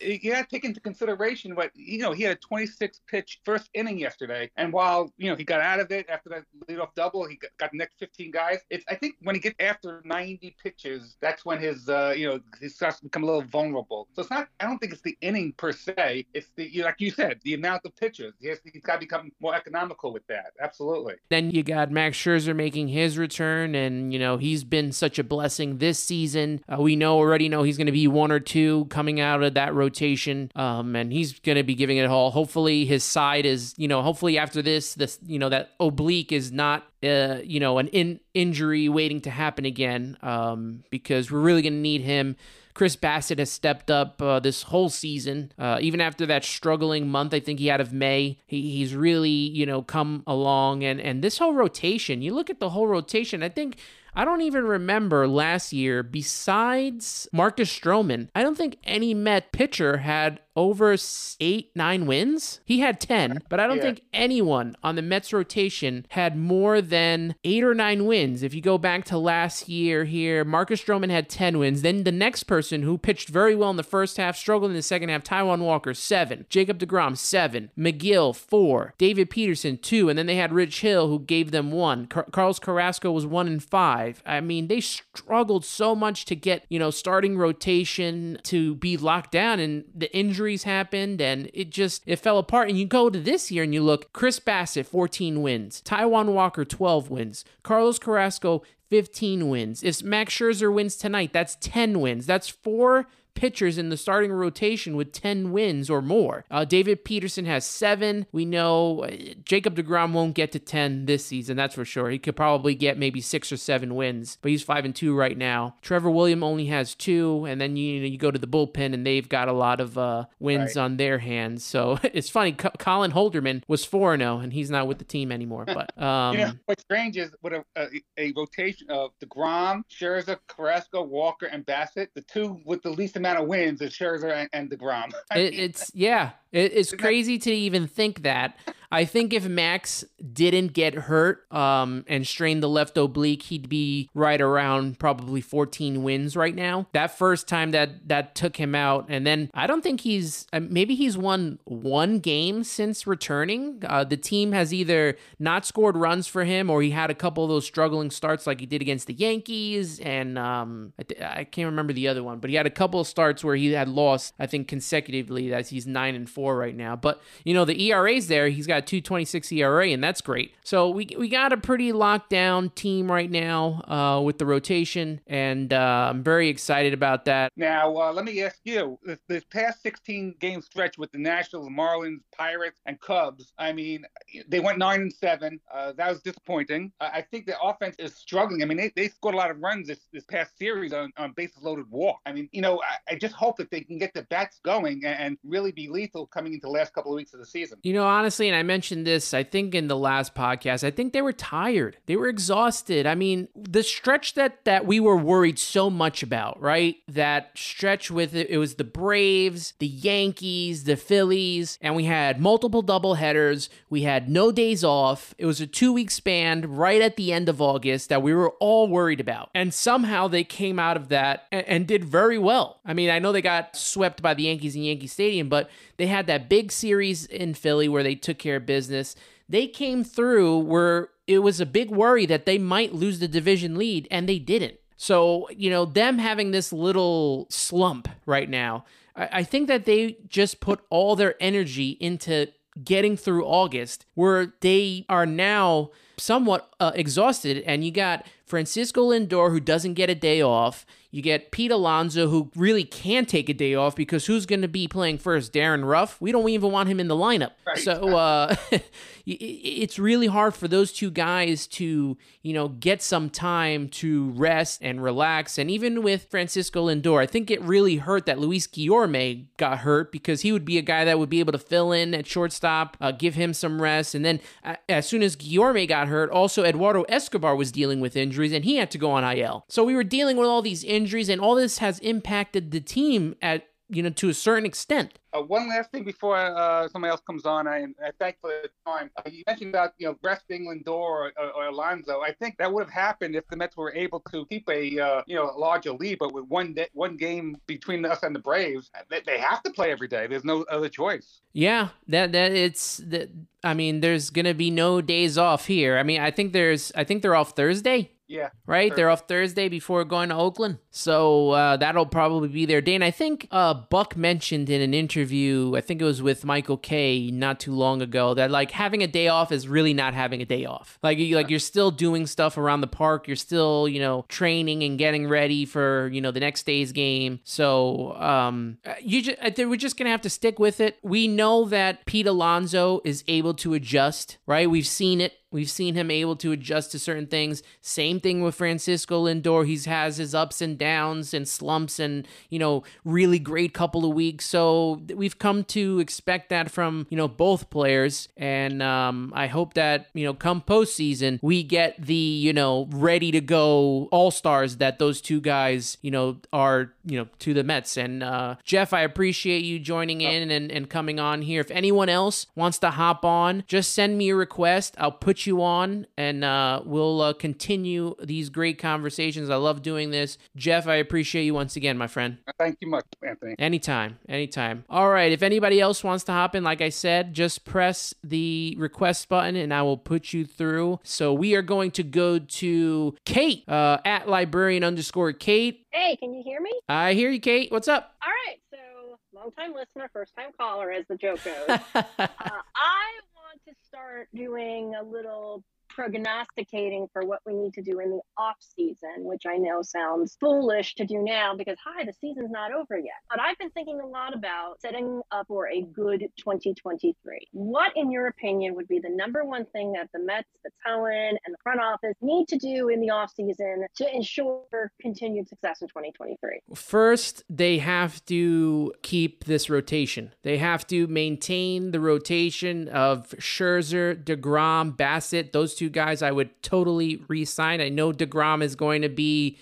you 0.00 0.32
got 0.32 0.42
to 0.42 0.48
take 0.48 0.64
into 0.64 0.80
consideration 0.80 1.54
what 1.54 1.70
you 1.74 1.98
know. 1.98 2.12
He 2.12 2.22
had 2.22 2.36
a 2.36 2.40
26 2.40 3.00
pitch 3.06 3.40
first 3.44 3.70
inning 3.74 3.98
yesterday, 3.98 4.50
and 4.56 4.72
while 4.72 5.12
you 5.16 5.30
know 5.30 5.36
he 5.36 5.44
got 5.44 5.60
out 5.60 5.80
of 5.80 5.90
it 5.90 6.08
after 6.08 6.30
that 6.30 6.44
leadoff 6.68 6.94
double, 6.94 7.26
he 7.26 7.36
got, 7.36 7.50
got 7.58 7.70
the 7.72 7.78
next 7.78 7.98
15 7.98 8.30
guys. 8.30 8.58
It's 8.70 8.84
I 8.88 8.94
think 8.94 9.16
when 9.22 9.34
he 9.34 9.40
gets 9.40 9.56
after 9.60 10.02
90 10.04 10.56
pitches, 10.62 11.16
that's 11.20 11.44
when 11.44 11.60
his 11.60 11.88
uh, 11.88 12.14
you 12.16 12.28
know 12.28 12.40
he 12.60 12.68
starts 12.68 12.98
to 12.98 13.04
become 13.04 13.22
a 13.22 13.26
little 13.26 13.42
vulnerable. 13.42 14.08
So 14.14 14.22
it's 14.22 14.30
not. 14.30 14.48
I 14.60 14.66
don't 14.66 14.78
think 14.78 14.92
it's 14.92 15.02
the 15.02 15.16
inning 15.20 15.52
per 15.56 15.72
se. 15.72 16.26
It's 16.34 16.48
the 16.56 16.70
you 16.70 16.80
know, 16.80 16.86
like 16.86 17.00
you 17.00 17.10
said, 17.10 17.40
the 17.44 17.54
amount 17.54 17.82
of 17.84 17.94
pitches. 17.96 18.34
He 18.40 18.48
has, 18.48 18.58
he's 18.64 18.82
got 18.82 18.94
to 18.94 19.00
become 19.00 19.32
more 19.40 19.54
economical 19.54 20.12
with 20.12 20.26
that. 20.28 20.52
Absolutely. 20.60 21.14
Then 21.28 21.50
you 21.50 21.62
got 21.62 21.90
Max 21.90 22.16
Scherzer 22.16 22.54
making 22.54 22.88
his 22.88 23.18
return, 23.18 23.74
and 23.74 24.12
you 24.12 24.18
know 24.18 24.36
he's 24.36 24.64
been 24.64 24.92
such 24.92 25.18
a 25.18 25.24
blessing 25.24 25.78
this 25.78 25.98
season. 25.98 26.62
Uh, 26.68 26.80
we 26.80 26.96
know 26.96 27.16
already 27.16 27.48
know 27.48 27.62
he's 27.62 27.76
going 27.76 27.86
to 27.86 27.92
be 27.92 28.08
one 28.08 28.32
or 28.32 28.40
two 28.40 28.86
coming 28.86 29.20
out 29.20 29.42
of 29.42 29.54
that 29.54 29.74
rotation, 29.76 30.50
um, 30.56 30.96
and 30.96 31.12
he's 31.12 31.38
going 31.38 31.56
to 31.56 31.62
be 31.62 31.74
giving 31.74 31.98
it 31.98 32.06
all. 32.06 32.30
Hopefully, 32.30 32.84
his 32.84 33.04
side 33.04 33.46
is, 33.46 33.74
you 33.76 33.86
know, 33.86 34.02
hopefully 34.02 34.38
after 34.38 34.62
this, 34.62 34.94
this, 34.94 35.18
you 35.24 35.38
know, 35.38 35.48
that 35.48 35.70
oblique 35.78 36.32
is 36.32 36.50
not, 36.50 36.84
uh, 37.02 37.38
you 37.44 37.60
know, 37.60 37.78
an 37.78 37.88
in- 37.88 38.20
injury 38.34 38.88
waiting 38.88 39.20
to 39.20 39.30
happen 39.30 39.64
again, 39.64 40.16
um, 40.22 40.82
because 40.90 41.30
we're 41.30 41.40
really 41.40 41.62
going 41.62 41.74
to 41.74 41.78
need 41.78 42.00
him. 42.00 42.36
Chris 42.76 42.94
Bassitt 42.94 43.38
has 43.38 43.50
stepped 43.50 43.90
up 43.90 44.20
uh, 44.20 44.38
this 44.38 44.64
whole 44.64 44.90
season. 44.90 45.50
Uh, 45.58 45.78
even 45.80 45.98
after 45.98 46.26
that 46.26 46.44
struggling 46.44 47.08
month, 47.08 47.32
I 47.32 47.40
think 47.40 47.58
he 47.58 47.68
had 47.68 47.80
of 47.80 47.90
May, 47.90 48.38
he, 48.46 48.76
he's 48.76 48.94
really 48.94 49.30
you 49.30 49.64
know 49.64 49.80
come 49.80 50.22
along. 50.26 50.84
And 50.84 51.00
and 51.00 51.24
this 51.24 51.38
whole 51.38 51.54
rotation, 51.54 52.20
you 52.20 52.34
look 52.34 52.50
at 52.50 52.60
the 52.60 52.70
whole 52.70 52.86
rotation. 52.86 53.42
I 53.42 53.48
think 53.48 53.78
I 54.16 54.24
don't 54.24 54.40
even 54.40 54.64
remember 54.64 55.28
last 55.28 55.74
year, 55.74 56.02
besides 56.02 57.28
Marcus 57.32 57.70
Stroman, 57.70 58.28
I 58.34 58.42
don't 58.42 58.56
think 58.56 58.78
any 58.82 59.12
Met 59.12 59.52
pitcher 59.52 59.98
had 59.98 60.40
over 60.56 60.96
eight, 61.38 61.70
nine 61.74 62.06
wins. 62.06 62.60
He 62.64 62.80
had 62.80 62.98
10, 63.00 63.42
but 63.48 63.60
I 63.60 63.66
don't 63.66 63.76
yeah. 63.76 63.82
think 63.82 64.02
anyone 64.12 64.74
on 64.82 64.96
the 64.96 65.02
Mets 65.02 65.32
rotation 65.32 66.06
had 66.10 66.36
more 66.36 66.80
than 66.80 67.34
eight 67.44 67.62
or 67.62 67.74
nine 67.74 68.06
wins. 68.06 68.42
If 68.42 68.54
you 68.54 68.62
go 68.62 68.78
back 68.78 69.04
to 69.06 69.18
last 69.18 69.68
year 69.68 70.04
here, 70.04 70.44
Marcus 70.44 70.82
Stroman 70.82 71.10
had 71.10 71.28
10 71.28 71.58
wins. 71.58 71.82
Then 71.82 72.04
the 72.04 72.12
next 72.12 72.44
person 72.44 72.82
who 72.82 72.96
pitched 72.96 73.28
very 73.28 73.54
well 73.54 73.70
in 73.70 73.76
the 73.76 73.82
first 73.82 74.16
half, 74.16 74.36
struggled 74.36 74.70
in 74.70 74.76
the 74.76 74.82
second 74.82 75.10
half, 75.10 75.22
Taijuan 75.22 75.60
Walker, 75.60 75.92
seven. 75.92 76.46
Jacob 76.48 76.78
DeGrom, 76.78 77.16
seven. 77.16 77.70
Megill, 77.78 78.34
four. 78.34 78.94
David 78.96 79.28
Peterson, 79.28 79.76
two. 79.76 80.08
And 80.08 80.18
then 80.18 80.26
they 80.26 80.36
had 80.36 80.52
Rich 80.52 80.80
Hill, 80.80 81.08
who 81.08 81.20
gave 81.20 81.50
them 81.50 81.70
one. 81.70 82.06
Car- 82.06 82.26
Carlos 82.32 82.58
Carrasco 82.58 83.12
was 83.12 83.26
one 83.26 83.46
and 83.46 83.62
five. 83.62 84.22
I 84.24 84.40
mean, 84.40 84.68
they 84.68 84.80
struggled 84.80 85.64
so 85.64 85.94
much 85.94 86.24
to 86.26 86.34
get, 86.34 86.64
you 86.68 86.78
know, 86.78 86.90
starting 86.90 87.36
rotation 87.36 88.38
to 88.44 88.74
be 88.76 88.96
locked 88.96 89.32
down, 89.32 89.60
and 89.60 89.84
the 89.94 90.14
injury 90.16 90.45
injuries 90.46 90.62
happened 90.62 91.20
and 91.20 91.50
it 91.52 91.70
just 91.70 92.02
it 92.06 92.20
fell 92.20 92.38
apart. 92.38 92.68
And 92.68 92.78
you 92.78 92.86
go 92.86 93.10
to 93.10 93.18
this 93.18 93.50
year 93.50 93.64
and 93.64 93.74
you 93.74 93.82
look 93.82 94.12
Chris 94.12 94.38
Bassitt, 94.38 94.86
14 94.86 95.42
wins, 95.42 95.82
Taijuan 95.84 96.32
Walker, 96.32 96.64
12 96.64 97.10
wins, 97.10 97.44
Carlos 97.64 97.98
Carrasco, 97.98 98.62
15 98.88 99.48
wins. 99.48 99.82
If 99.82 100.04
Max 100.04 100.34
Scherzer 100.34 100.72
wins 100.72 100.96
tonight, 100.96 101.32
that's 101.32 101.56
10 101.60 102.00
wins. 102.00 102.26
That's 102.26 102.48
four 102.48 103.08
pitchers 103.36 103.78
in 103.78 103.90
the 103.90 103.96
starting 103.96 104.32
rotation 104.32 104.96
with 104.96 105.12
10 105.12 105.52
wins 105.52 105.88
or 105.88 106.02
more. 106.02 106.44
Uh, 106.50 106.64
David 106.64 107.04
Peterson 107.04 107.44
has 107.44 107.64
seven. 107.64 108.26
We 108.32 108.44
know 108.44 109.04
uh, 109.04 109.16
Jacob 109.44 109.76
DeGrom 109.76 110.12
won't 110.12 110.34
get 110.34 110.50
to 110.52 110.58
10 110.58 111.06
this 111.06 111.26
season, 111.26 111.56
that's 111.56 111.74
for 111.74 111.84
sure. 111.84 112.10
He 112.10 112.18
could 112.18 112.34
probably 112.34 112.74
get 112.74 112.98
maybe 112.98 113.20
six 113.20 113.52
or 113.52 113.56
seven 113.56 113.94
wins, 113.94 114.38
but 114.42 114.50
he's 114.50 114.62
five 114.62 114.84
and 114.84 114.94
two 114.94 115.14
right 115.14 115.36
now. 115.36 115.76
Trevor 115.82 116.10
William 116.10 116.42
only 116.42 116.66
has 116.66 116.94
two, 116.94 117.44
and 117.44 117.60
then 117.60 117.76
you, 117.76 118.00
you 118.00 118.18
go 118.18 118.30
to 118.30 118.38
the 118.38 118.46
bullpen 118.46 118.94
and 118.94 119.06
they've 119.06 119.28
got 119.28 119.48
a 119.48 119.52
lot 119.52 119.80
of 119.80 119.98
uh, 119.98 120.24
wins 120.38 120.76
right. 120.76 120.82
on 120.82 120.96
their 120.96 121.18
hands. 121.18 121.62
So 121.64 121.98
it's 122.02 122.30
funny. 122.30 122.52
Co- 122.52 122.70
Colin 122.78 123.12
Holderman 123.12 123.62
was 123.68 123.84
4 123.84 124.16
0, 124.16 124.38
and 124.38 124.52
he's 124.52 124.70
not 124.70 124.88
with 124.88 124.98
the 124.98 125.04
team 125.04 125.30
anymore. 125.30 125.66
But 125.66 125.96
um, 126.02 126.38
you 126.38 126.44
know, 126.46 126.52
what's 126.64 126.82
strange 126.82 127.16
is 127.16 127.30
with 127.42 127.52
a, 127.52 127.64
a, 127.76 127.88
a 128.16 128.32
rotation 128.36 128.90
of 128.90 129.10
DeGrom, 129.22 129.82
Scherzer, 129.90 130.38
Carrasco, 130.48 131.02
Walker, 131.02 131.46
and 131.46 131.64
Bassitt, 131.66 132.08
the 132.14 132.22
two 132.22 132.60
with 132.64 132.82
the 132.82 132.90
least 132.90 133.16
amount 133.16 133.25
amount 133.26 133.42
of 133.42 133.48
wins 133.48 133.80
is 133.80 133.92
Scherzer 133.92 134.32
and, 134.32 134.48
and 134.52 134.70
Degrom. 134.70 135.12
it, 135.34 135.54
it's 135.54 135.90
yeah, 135.94 136.30
it, 136.52 136.72
it's 136.74 136.92
craisy 136.98 137.38
to 137.38 137.52
even 137.52 137.86
think 137.86 138.22
that. 138.22 138.56
I 138.90 139.04
think 139.04 139.32
if 139.32 139.46
Max 139.48 140.04
didn't 140.32 140.72
get 140.72 140.94
hurt 140.94 141.50
um, 141.52 142.04
and 142.08 142.26
strain 142.26 142.60
the 142.60 142.68
left 142.68 142.96
oblique, 142.96 143.44
he'd 143.44 143.68
be 143.68 144.08
right 144.14 144.40
around 144.40 144.98
probably 144.98 145.40
14 145.40 146.02
wins 146.02 146.36
right 146.36 146.54
now. 146.54 146.86
That 146.92 147.16
first 147.16 147.48
time 147.48 147.70
that 147.72 148.08
that 148.08 148.34
took 148.34 148.56
him 148.56 148.74
out, 148.74 149.06
and 149.08 149.26
then 149.26 149.50
I 149.54 149.66
don't 149.66 149.82
think 149.82 150.02
he's 150.02 150.46
maybe 150.52 150.94
he's 150.94 151.16
won 151.16 151.58
one 151.64 152.18
game 152.18 152.64
since 152.64 153.06
returning. 153.06 153.82
Uh, 153.86 154.04
the 154.04 154.16
team 154.16 154.52
has 154.52 154.72
either 154.72 155.16
not 155.38 155.66
scored 155.66 155.96
runs 155.96 156.26
for 156.26 156.44
him 156.44 156.70
or 156.70 156.82
he 156.82 156.90
had 156.90 157.10
a 157.10 157.14
couple 157.14 157.44
of 157.44 157.50
those 157.50 157.66
struggling 157.66 158.10
starts 158.10 158.46
like 158.46 158.60
he 158.60 158.66
did 158.66 158.82
against 158.82 159.06
the 159.06 159.14
Yankees, 159.14 159.98
and 160.00 160.38
um, 160.38 160.92
I, 160.98 161.02
th- 161.02 161.20
I 161.22 161.44
can't 161.44 161.66
remember 161.66 161.92
the 161.92 162.08
other 162.08 162.22
one, 162.22 162.38
but 162.38 162.50
he 162.50 162.56
had 162.56 162.66
a 162.66 162.70
couple 162.70 163.00
of 163.00 163.06
starts 163.06 163.42
where 163.42 163.56
he 163.56 163.72
had 163.72 163.88
lost, 163.88 164.34
I 164.38 164.46
think 164.46 164.68
consecutively. 164.68 165.48
That 165.50 165.68
he's 165.68 165.86
nine 165.86 166.14
and 166.14 166.28
four 166.28 166.56
right 166.56 166.76
now, 166.76 166.96
but 166.96 167.20
you 167.44 167.54
know 167.54 167.64
the 167.64 167.80
ERA's 167.90 168.28
there. 168.28 168.48
He's 168.48 168.66
got 168.66 168.75
2.26 168.80 169.52
ERA, 169.58 169.88
and 169.88 170.02
that's 170.02 170.20
great. 170.20 170.54
So 170.64 170.90
we 170.90 171.08
we 171.18 171.28
got 171.28 171.52
a 171.52 171.56
pretty 171.56 171.92
locked 171.92 172.30
down 172.30 172.70
team 172.70 173.10
right 173.10 173.30
now 173.30 173.82
uh, 173.88 174.20
with 174.22 174.38
the 174.38 174.46
rotation, 174.46 175.20
and 175.26 175.72
uh, 175.72 176.08
I'm 176.10 176.22
very 176.22 176.48
excited 176.48 176.92
about 176.92 177.24
that. 177.26 177.52
Now, 177.56 177.96
uh, 177.96 178.12
let 178.12 178.24
me 178.24 178.42
ask 178.42 178.58
you: 178.64 178.98
this, 179.04 179.18
this 179.28 179.44
past 179.44 179.82
16 179.82 180.36
game 180.40 180.60
stretch 180.60 180.98
with 180.98 181.12
the 181.12 181.18
Nationals, 181.18 181.68
Marlins, 181.68 182.20
Pirates, 182.36 182.80
and 182.86 183.00
Cubs. 183.00 183.52
I 183.58 183.72
mean, 183.72 184.04
they 184.48 184.60
went 184.60 184.78
nine 184.78 185.02
and 185.02 185.12
seven. 185.12 185.60
Uh, 185.72 185.92
that 185.92 186.08
was 186.08 186.20
disappointing. 186.22 186.92
I 187.00 187.22
think 187.22 187.46
the 187.46 187.60
offense 187.60 187.96
is 187.98 188.14
struggling. 188.14 188.62
I 188.62 188.66
mean, 188.66 188.76
they, 188.76 188.92
they 188.94 189.08
scored 189.08 189.34
a 189.34 189.38
lot 189.38 189.50
of 189.50 189.58
runs 189.60 189.88
this, 189.88 190.00
this 190.12 190.24
past 190.24 190.56
series 190.58 190.92
on, 190.92 191.12
on 191.16 191.32
bases 191.32 191.62
loaded 191.62 191.90
walk. 191.90 192.20
I 192.26 192.32
mean, 192.32 192.48
you 192.52 192.60
know, 192.60 192.80
I, 192.82 193.12
I 193.12 193.16
just 193.16 193.34
hope 193.34 193.56
that 193.58 193.70
they 193.70 193.80
can 193.80 193.98
get 193.98 194.14
the 194.14 194.22
bats 194.22 194.60
going 194.64 195.04
and, 195.04 195.18
and 195.18 195.38
really 195.44 195.72
be 195.72 195.88
lethal 195.88 196.26
coming 196.26 196.54
into 196.54 196.66
the 196.66 196.72
last 196.72 196.92
couple 196.92 197.12
of 197.12 197.16
weeks 197.16 197.34
of 197.34 197.40
the 197.40 197.46
season. 197.46 197.78
You 197.82 197.94
know, 197.94 198.06
honestly, 198.06 198.48
and 198.48 198.56
I 198.56 198.62
mentioned 198.66 199.06
this, 199.06 199.32
I 199.32 199.42
think 199.42 199.74
in 199.74 199.88
the 199.88 199.96
last 199.96 200.34
podcast, 200.34 200.84
I 200.84 200.90
think 200.90 201.12
they 201.12 201.22
were 201.22 201.32
tired. 201.32 201.96
They 202.06 202.16
were 202.16 202.28
exhausted. 202.28 203.06
I 203.06 203.14
mean, 203.14 203.48
the 203.54 203.82
stretch 203.82 204.34
that 204.34 204.64
that 204.64 204.86
we 204.86 205.00
were 205.00 205.16
worried 205.16 205.58
so 205.58 205.88
much 205.88 206.22
about, 206.22 206.60
right? 206.60 206.96
That 207.08 207.52
stretch 207.54 208.10
with 208.10 208.34
it, 208.34 208.50
it 208.50 208.58
was 208.58 208.74
the 208.74 208.84
Braves, 208.84 209.74
the 209.78 209.86
Yankees, 209.86 210.84
the 210.84 210.96
Phillies, 210.96 211.78
and 211.80 211.96
we 211.96 212.04
had 212.04 212.40
multiple 212.40 212.82
double 212.82 213.14
headers. 213.14 213.70
We 213.88 214.02
had 214.02 214.28
no 214.28 214.52
days 214.52 214.84
off. 214.84 215.34
It 215.38 215.46
was 215.46 215.60
a 215.60 215.66
two 215.66 215.92
week 215.92 216.10
span 216.10 216.62
right 216.72 217.00
at 217.00 217.16
the 217.16 217.32
end 217.32 217.48
of 217.48 217.62
August 217.62 218.08
that 218.08 218.22
we 218.22 218.34
were 218.34 218.50
all 218.60 218.88
worried 218.88 219.20
about. 219.20 219.50
And 219.54 219.72
somehow 219.72 220.28
they 220.28 220.44
came 220.44 220.78
out 220.78 220.96
of 220.96 221.08
that 221.08 221.46
and, 221.52 221.66
and 221.66 221.86
did 221.86 222.04
very 222.04 222.38
well. 222.38 222.80
I 222.84 222.94
mean, 222.94 223.10
I 223.10 223.18
know 223.18 223.32
they 223.32 223.42
got 223.42 223.76
swept 223.76 224.22
by 224.22 224.34
the 224.34 224.44
Yankees 224.44 224.76
in 224.76 224.82
Yankee 224.82 225.06
Stadium, 225.06 225.48
but 225.48 225.70
they 225.96 226.06
had 226.06 226.26
that 226.26 226.48
big 226.48 226.72
series 226.72 227.24
in 227.26 227.54
Philly 227.54 227.88
where 227.88 228.02
they 228.02 228.14
took 228.14 228.38
care 228.38 228.55
of 228.56 228.66
business. 228.66 229.14
They 229.48 229.66
came 229.68 230.02
through 230.02 230.58
where 230.58 231.10
it 231.26 231.38
was 231.38 231.60
a 231.60 231.66
big 231.66 231.90
worry 231.90 232.26
that 232.26 232.46
they 232.46 232.58
might 232.58 232.94
lose 232.94 233.18
the 233.18 233.28
division 233.28 233.76
lead, 233.76 234.08
and 234.10 234.28
they 234.28 234.38
didn't. 234.38 234.78
So, 234.96 235.48
you 235.50 235.70
know, 235.70 235.84
them 235.84 236.18
having 236.18 236.50
this 236.50 236.72
little 236.72 237.46
slump 237.50 238.08
right 238.24 238.48
now, 238.48 238.84
I, 239.14 239.28
I 239.32 239.42
think 239.42 239.68
that 239.68 239.84
they 239.84 240.18
just 240.26 240.60
put 240.60 240.80
all 240.90 241.16
their 241.16 241.34
energy 241.40 241.90
into 242.00 242.48
getting 242.82 243.16
through 243.16 243.44
August, 243.44 244.04
where 244.14 244.54
they 244.60 245.06
are 245.08 245.26
now 245.26 245.90
somewhat 246.18 246.72
uh, 246.80 246.92
exhausted. 246.94 247.62
And 247.66 247.84
you 247.84 247.90
got 247.90 248.26
Francisco 248.44 249.10
Lindor, 249.10 249.50
who 249.50 249.60
doesn't 249.60 249.94
get 249.94 250.10
a 250.10 250.14
day 250.14 250.42
off. 250.42 250.84
You 251.16 251.22
get 251.22 251.50
Pete 251.50 251.70
Alonso, 251.70 252.28
who 252.28 252.50
really 252.54 252.84
can 252.84 253.24
take 253.24 253.48
a 253.48 253.54
day 253.54 253.74
off 253.74 253.96
because 253.96 254.26
who's 254.26 254.44
going 254.44 254.60
to 254.60 254.68
be 254.68 254.86
playing 254.86 255.16
first? 255.16 255.50
Darin 255.50 255.82
Ruf? 255.82 256.20
We 256.20 256.30
don't 256.30 256.46
even 256.50 256.70
want 256.70 256.90
him 256.90 257.00
in 257.00 257.08
the 257.08 257.16
lineup. 257.16 257.52
Right. 257.66 257.78
So 257.78 258.18
uh, 258.18 258.54
it's 259.26 259.98
really 259.98 260.26
hard 260.26 260.54
for 260.54 260.68
those 260.68 260.92
two 260.92 261.10
guys 261.10 261.66
to, 261.68 262.18
you 262.42 262.52
know, 262.52 262.68
get 262.68 263.00
some 263.00 263.30
time 263.30 263.88
to 263.88 264.28
rest 264.32 264.80
and 264.82 265.02
relax. 265.02 265.56
And 265.56 265.70
even 265.70 266.02
with 266.02 266.26
Francisco 266.30 266.88
Lindor, 266.88 267.22
I 267.22 267.24
think 267.24 267.50
it 267.50 267.62
really 267.62 267.96
hurt 267.96 268.26
that 268.26 268.38
Luis 268.38 268.66
Guillorme 268.66 269.46
got 269.56 269.78
hurt 269.78 270.12
because 270.12 270.42
he 270.42 270.52
would 270.52 270.66
be 270.66 270.76
a 270.76 270.82
guy 270.82 271.06
that 271.06 271.18
would 271.18 271.30
be 271.30 271.40
able 271.40 271.52
to 271.52 271.58
fill 271.58 271.92
in 271.92 272.12
at 272.14 272.26
shortstop, 272.26 272.94
uh, 273.00 273.10
give 273.10 273.36
him 273.36 273.54
some 273.54 273.80
rest. 273.80 274.14
And 274.14 274.22
then 274.22 274.38
uh, 274.62 274.76
as 274.86 275.08
soon 275.08 275.22
as 275.22 275.34
Guillorme 275.34 275.88
got 275.88 276.08
hurt, 276.08 276.28
also 276.28 276.62
Eduardo 276.62 277.04
Escobar 277.04 277.56
was 277.56 277.72
dealing 277.72 278.00
with 278.00 278.16
injuries 278.16 278.52
and 278.52 278.66
he 278.66 278.76
had 278.76 278.90
to 278.90 278.98
go 278.98 279.12
on 279.12 279.24
IL. 279.24 279.64
So 279.68 279.82
we 279.82 279.94
were 279.94 280.04
dealing 280.04 280.36
with 280.36 280.46
all 280.46 280.60
these 280.60 280.84
injuries, 281.06 281.28
and 281.28 281.40
all 281.40 281.54
this 281.54 281.78
has 281.78 281.98
impacted 282.00 282.72
the 282.72 282.80
team 282.80 283.36
at 283.40 283.68
you 283.88 284.02
know, 284.02 284.10
to 284.10 284.28
a 284.28 284.34
certain 284.34 284.66
extent. 284.66 285.18
Uh, 285.32 285.42
one 285.42 285.68
last 285.68 285.92
thing 285.92 286.02
before 286.02 286.36
uh, 286.36 286.88
somebody 286.88 287.10
else 287.10 287.20
comes 287.20 287.46
on, 287.46 287.68
I, 287.68 287.86
I 288.04 288.10
thank 288.18 288.40
for 288.40 288.50
the 288.62 288.68
time. 288.84 289.10
Uh, 289.16 289.30
you 289.30 289.44
mentioned 289.46 289.70
about 289.70 289.92
you 289.98 290.06
know 290.06 290.16
resting 290.22 290.66
Lindor 290.66 290.88
or, 290.88 291.32
or, 291.38 291.50
or, 291.52 291.66
Alonso. 291.66 292.20
I 292.20 292.32
think 292.32 292.58
that 292.58 292.72
would 292.72 292.84
have 292.84 292.92
happened 292.92 293.36
if 293.36 293.46
the 293.48 293.56
Mets 293.56 293.76
were 293.76 293.94
able 293.94 294.20
to 294.32 294.44
keep 294.46 294.68
a 294.68 294.98
uh, 294.98 295.22
you 295.26 295.36
know 295.36 295.52
larger 295.56 295.92
lead, 295.92 296.18
but 296.18 296.32
with 296.32 296.46
one 296.46 296.74
day, 296.74 296.88
one 296.92 297.16
game 297.16 297.56
between 297.66 298.04
us 298.04 298.22
and 298.22 298.34
the 298.34 298.40
Braves, 298.40 298.90
they, 299.08 299.20
they 299.24 299.38
have 299.38 299.62
to 299.62 299.70
play 299.70 299.92
every 299.92 300.08
day. 300.08 300.26
There's 300.26 300.44
no 300.44 300.62
other 300.64 300.88
choice. 300.88 301.42
Yeah, 301.52 301.90
that 302.08 302.32
that 302.32 302.52
it's 302.52 302.96
that. 302.98 303.30
I 303.62 303.74
mean, 303.74 304.00
there's 304.00 304.30
gonna 304.30 304.54
be 304.54 304.70
no 304.70 305.00
days 305.00 305.38
off 305.38 305.66
here. 305.66 305.96
I 305.96 306.02
mean, 306.02 306.20
I 306.20 306.30
think 306.30 306.52
there's 306.52 306.90
I 306.96 307.04
think 307.04 307.22
they're 307.22 307.36
off 307.36 307.52
Thursday. 307.52 308.10
Yeah. 308.28 308.48
Right? 308.66 308.94
They're 308.94 309.10
off 309.10 309.28
Thursday 309.28 309.68
before 309.68 310.04
going 310.04 310.30
to 310.30 310.34
Oakland. 310.34 310.78
So 310.96 311.50
uh, 311.50 311.76
that'll 311.76 312.06
probably 312.06 312.48
be 312.48 312.64
there. 312.64 312.80
day. 312.80 312.94
And 312.94 313.04
I 313.04 313.10
think 313.10 313.48
uh, 313.50 313.74
Buck 313.74 314.16
mentioned 314.16 314.70
in 314.70 314.80
an 314.80 314.94
interview, 314.94 315.74
I 315.76 315.82
think 315.82 316.00
it 316.00 316.04
was 316.04 316.22
with 316.22 316.42
Michael 316.42 316.78
Kay 316.78 317.30
not 317.30 317.60
too 317.60 317.74
long 317.74 318.00
ago, 318.00 318.32
that 318.32 318.50
like 318.50 318.70
having 318.70 319.02
a 319.02 319.06
day 319.06 319.28
off 319.28 319.52
is 319.52 319.68
really 319.68 319.92
not 319.92 320.14
having 320.14 320.40
a 320.40 320.46
day 320.46 320.64
off. 320.64 320.98
Like, 321.02 321.18
you, 321.18 321.36
like 321.36 321.50
you're 321.50 321.58
still 321.58 321.90
doing 321.90 322.26
stuff 322.26 322.56
around 322.56 322.80
the 322.80 322.86
park. 322.86 323.26
You're 323.26 323.36
still, 323.36 323.86
you 323.86 324.00
know, 324.00 324.24
training 324.28 324.82
and 324.84 324.98
getting 324.98 325.28
ready 325.28 325.66
for, 325.66 326.08
you 326.08 326.22
know, 326.22 326.30
the 326.30 326.40
next 326.40 326.64
day's 326.64 326.92
game. 326.92 327.40
So 327.44 328.14
um, 328.16 328.78
uh, 328.86 328.94
you 328.98 329.20
just, 329.20 329.38
we're 329.58 329.76
just 329.76 329.98
going 329.98 330.06
to 330.06 330.12
have 330.12 330.22
to 330.22 330.30
stick 330.30 330.58
with 330.58 330.80
it. 330.80 330.98
We 331.02 331.28
know 331.28 331.66
that 331.66 332.06
Pete 332.06 332.26
Alonso 332.26 333.02
is 333.04 333.22
able 333.28 333.52
to 333.54 333.74
adjust, 333.74 334.38
right? 334.46 334.70
We've 334.70 334.86
seen 334.86 335.20
it 335.20 335.34
We've 335.52 335.70
seen 335.70 335.94
him 335.94 336.10
able 336.10 336.36
to 336.36 336.52
adjust 336.52 336.92
to 336.92 336.98
certain 336.98 337.28
things. 337.28 337.62
Same 337.80 338.20
thing 338.20 338.42
with 338.42 338.56
Francisco 338.56 339.24
Lindor. 339.24 339.64
He 339.64 339.78
has 339.88 340.18
his 340.18 340.34
ups 340.34 340.60
and 340.60 340.76
downs 340.76 340.85
and 341.32 341.48
slumps 341.48 341.98
and, 341.98 342.26
you 342.50 342.58
know, 342.58 342.82
really 343.04 343.38
great 343.38 343.72
couple 343.72 344.04
of 344.04 344.14
weeks. 344.14 344.46
So 344.46 345.02
we've 345.14 345.38
come 345.38 345.64
to 345.64 345.98
expect 345.98 346.50
that 346.50 346.70
from, 346.70 347.06
you 347.10 347.16
know, 347.16 347.28
both 347.28 347.70
players. 347.70 348.28
And 348.36 348.82
um, 348.82 349.32
I 349.34 349.46
hope 349.46 349.74
that, 349.74 350.08
you 350.14 350.24
know, 350.24 350.34
come 350.34 350.60
postseason, 350.60 351.38
we 351.42 351.62
get 351.62 351.96
the, 352.04 352.14
you 352.14 352.52
know, 352.52 352.88
ready 352.92 353.30
to 353.30 353.40
go 353.40 354.08
all 354.12 354.30
stars 354.30 354.76
that 354.76 354.98
those 354.98 355.20
two 355.20 355.40
guys, 355.40 355.96
you 356.02 356.10
know, 356.10 356.36
are, 356.52 356.92
you 357.04 357.18
know, 357.18 357.28
to 357.38 357.54
the 357.54 357.64
Mets. 357.64 357.96
And 357.96 358.22
uh, 358.22 358.56
Jeff, 358.64 358.92
I 358.92 359.00
appreciate 359.00 359.64
you 359.64 359.78
joining 359.78 360.20
in 360.20 360.50
and, 360.50 360.70
and 360.70 360.90
coming 360.90 361.18
on 361.18 361.42
here. 361.42 361.60
If 361.60 361.70
anyone 361.70 362.08
else 362.08 362.46
wants 362.54 362.78
to 362.80 362.90
hop 362.90 363.24
on, 363.24 363.64
just 363.66 363.94
send 363.94 364.18
me 364.18 364.28
a 364.28 364.36
request. 364.36 364.94
I'll 364.98 365.12
put 365.12 365.46
you 365.46 365.62
on 365.62 366.06
and 366.18 366.44
uh, 366.44 366.82
we'll 366.84 367.20
uh, 367.22 367.32
continue 367.32 368.14
these 368.22 368.50
great 368.50 368.78
conversations. 368.78 369.48
I 369.48 369.56
love 369.56 369.80
doing 369.80 370.10
this. 370.10 370.36
Jeff, 370.56 370.75
I 370.86 370.96
appreciate 370.96 371.44
you 371.44 371.54
once 371.54 371.76
again, 371.76 371.96
my 371.96 372.06
friend. 372.06 372.38
Thank 372.58 372.78
you 372.80 372.88
much, 372.88 373.04
Anthony. 373.22 373.54
Anytime, 373.58 374.18
anytime. 374.28 374.84
All 374.90 375.08
right. 375.08 375.32
If 375.32 375.42
anybody 375.42 375.80
else 375.80 376.02
wants 376.02 376.24
to 376.24 376.32
hop 376.32 376.54
in, 376.54 376.64
like 376.64 376.80
I 376.80 376.88
said, 376.88 377.34
just 377.34 377.64
press 377.64 378.14
the 378.22 378.74
request 378.78 379.28
button 379.28 379.56
and 379.56 379.72
I 379.72 379.82
will 379.82 379.96
put 379.96 380.32
you 380.32 380.44
through. 380.44 381.00
So 381.02 381.32
we 381.32 381.54
are 381.54 381.62
going 381.62 381.90
to 381.92 382.02
go 382.02 382.38
to 382.38 383.14
Kate 383.24 383.64
uh, 383.68 383.98
at 384.04 384.28
librarian 384.28 384.84
underscore 384.84 385.32
Kate. 385.32 385.86
Hey, 385.92 386.16
can 386.16 386.34
you 386.34 386.42
hear 386.44 386.60
me? 386.60 386.72
I 386.88 387.14
hear 387.14 387.30
you, 387.30 387.40
Kate. 387.40 387.70
What's 387.70 387.88
up? 387.88 388.12
All 388.22 388.30
right. 388.30 388.58
So 388.70 389.18
long 389.36 389.52
time 389.52 389.74
listener, 389.74 390.10
first 390.12 390.34
time 390.34 390.50
caller, 390.58 390.90
as 390.90 391.04
the 391.08 391.16
joke 391.16 391.42
goes. 391.44 391.68
uh, 391.94 392.02
I 392.18 393.06
want 393.34 393.60
to 393.68 393.74
start 393.86 394.28
doing 394.34 394.94
a 394.94 395.02
little 395.02 395.62
prognosticating 395.96 397.08
for 397.10 397.24
what 397.24 397.40
we 397.46 397.54
need 397.54 397.72
to 397.72 397.82
do 397.82 398.00
in 398.00 398.10
the 398.10 398.20
off 398.36 398.56
season, 398.60 399.24
which 399.24 399.44
I 399.46 399.56
know 399.56 399.80
sounds 399.80 400.36
foolish 400.38 400.94
to 400.96 401.06
do 401.06 401.22
now 401.22 401.56
because 401.56 401.78
hi, 401.82 402.04
the 402.04 402.12
season's 402.12 402.50
not 402.50 402.70
over 402.70 402.98
yet. 402.98 403.14
But 403.30 403.40
I've 403.40 403.56
been 403.56 403.70
thinking 403.70 403.98
a 404.00 404.06
lot 404.06 404.34
about 404.34 404.80
setting 404.80 405.22
up 405.32 405.46
for 405.48 405.68
a 405.68 405.80
good 405.80 406.20
2023. 406.36 407.14
What, 407.52 407.92
in 407.96 408.10
your 408.10 408.26
opinion, 408.26 408.74
would 408.74 408.88
be 408.88 408.98
the 408.98 409.08
number 409.08 409.44
one 409.44 409.64
thing 409.66 409.92
that 409.92 410.10
the 410.12 410.18
Mets, 410.18 410.48
the 410.64 410.70
talent, 410.84 411.38
and 411.46 411.54
the 411.54 411.58
front 411.62 411.80
office 411.80 412.14
need 412.20 412.46
to 412.48 412.58
do 412.58 412.88
in 412.88 413.00
the 413.00 413.10
off 413.10 413.32
season 413.34 413.86
to 413.96 414.14
ensure 414.14 414.90
continued 415.00 415.48
success 415.48 415.80
in 415.80 415.88
2023? 415.88 416.60
First, 416.74 417.44
they 417.48 417.78
have 417.78 418.22
to 418.26 418.92
keep 419.02 419.44
this 419.44 419.70
rotation. 419.70 420.34
They 420.42 420.58
have 420.58 420.86
to 420.88 421.06
maintain 421.06 421.92
the 421.92 422.00
rotation 422.00 422.88
of 422.88 423.30
Scherzer, 423.38 424.22
DeGrom, 424.22 424.96
Bassitt, 424.96 425.52
those 425.52 425.74
two 425.74 425.85
two 425.86 425.90
guys 425.90 426.22
I 426.22 426.32
would 426.32 426.50
totally 426.62 427.22
re-sign. 427.28 427.80
I 427.80 427.88
know 427.88 428.12
Degrom 428.12 428.62
is 428.62 428.74
going 428.74 429.02
to 429.02 429.08
be 429.08 429.58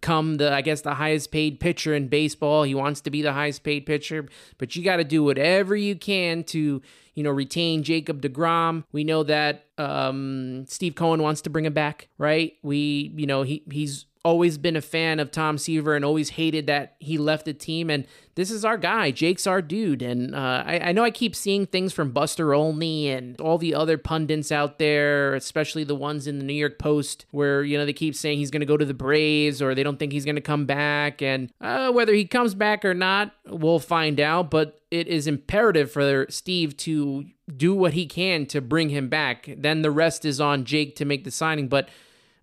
come 0.00 0.36
the 0.36 0.52
I 0.52 0.60
guess 0.60 0.82
the 0.82 0.94
highest 0.94 1.32
paid 1.32 1.58
pitcher 1.58 1.92
in 1.92 2.06
baseball. 2.06 2.62
He 2.62 2.74
wants 2.74 3.00
to 3.00 3.10
be 3.10 3.20
the 3.20 3.32
highest 3.32 3.64
paid 3.64 3.84
pitcher, 3.84 4.28
but 4.58 4.76
you 4.76 4.84
got 4.84 4.98
to 4.98 5.04
do 5.04 5.24
whatever 5.24 5.74
you 5.74 5.96
can 5.96 6.44
to 6.44 6.80
you 7.14 7.22
know 7.22 7.30
retain 7.30 7.82
Jacob 7.82 8.22
Degrom. 8.22 8.84
We 8.92 9.02
know 9.02 9.24
that 9.24 9.66
um, 9.76 10.66
Steve 10.68 10.94
Cohen 10.94 11.20
wants 11.20 11.40
to 11.42 11.50
bring 11.50 11.64
him 11.64 11.72
back, 11.72 12.08
right? 12.16 12.54
We 12.62 13.12
you 13.16 13.26
know 13.26 13.42
he 13.42 13.64
he's 13.68 14.06
always 14.26 14.58
been 14.58 14.74
a 14.74 14.80
fan 14.82 15.20
of 15.20 15.30
Tom 15.30 15.56
Seaver 15.56 15.94
and 15.94 16.04
always 16.04 16.30
hated 16.30 16.66
that 16.66 16.96
he 16.98 17.16
left 17.16 17.44
the 17.44 17.54
team. 17.54 17.88
And 17.88 18.04
this 18.34 18.50
is 18.50 18.64
our 18.64 18.76
guy. 18.76 19.12
Jake's 19.12 19.46
our 19.46 19.62
dude. 19.62 20.02
And 20.02 20.34
uh, 20.34 20.64
I, 20.66 20.80
I, 20.80 20.92
know 20.92 21.04
I 21.04 21.12
keep 21.12 21.36
seeing 21.36 21.64
things 21.64 21.92
from 21.92 22.10
Buster 22.10 22.52
Olney 22.52 23.08
and 23.08 23.40
all 23.40 23.56
the 23.56 23.72
other 23.72 23.96
pundits 23.96 24.50
out 24.50 24.80
there, 24.80 25.36
especially 25.36 25.84
the 25.84 25.94
ones 25.94 26.26
in 26.26 26.40
the 26.40 26.44
New 26.44 26.54
York 26.54 26.76
Post, 26.76 27.24
where, 27.30 27.62
you 27.62 27.78
know, 27.78 27.86
they 27.86 27.92
keep 27.92 28.16
saying 28.16 28.38
he's 28.38 28.50
going 28.50 28.60
to 28.60 28.66
go 28.66 28.76
to 28.76 28.84
the 28.84 28.92
Braves 28.92 29.62
or 29.62 29.76
they 29.76 29.84
don't 29.84 29.96
think 29.96 30.10
he's 30.10 30.24
going 30.24 30.34
to 30.34 30.40
come 30.40 30.66
back. 30.66 31.22
And 31.22 31.52
uh, 31.60 31.92
whether 31.92 32.12
he 32.12 32.24
comes 32.24 32.52
back 32.52 32.84
or 32.84 32.94
not, 32.94 33.32
we'll 33.46 33.78
find 33.78 34.18
out. 34.18 34.50
But 34.50 34.80
it 34.90 35.06
is 35.06 35.28
imperative 35.28 35.92
for 35.92 36.26
Steve 36.30 36.76
to 36.78 37.26
do 37.56 37.74
what 37.76 37.92
he 37.92 38.06
can 38.06 38.44
to 38.46 38.60
bring 38.60 38.88
him 38.88 39.08
back. 39.08 39.48
Then 39.56 39.82
the 39.82 39.92
rest 39.92 40.24
is 40.24 40.40
on 40.40 40.64
Jake 40.64 40.96
to 40.96 41.04
make 41.04 41.22
the 41.22 41.30
signing. 41.30 41.68
But 41.68 41.88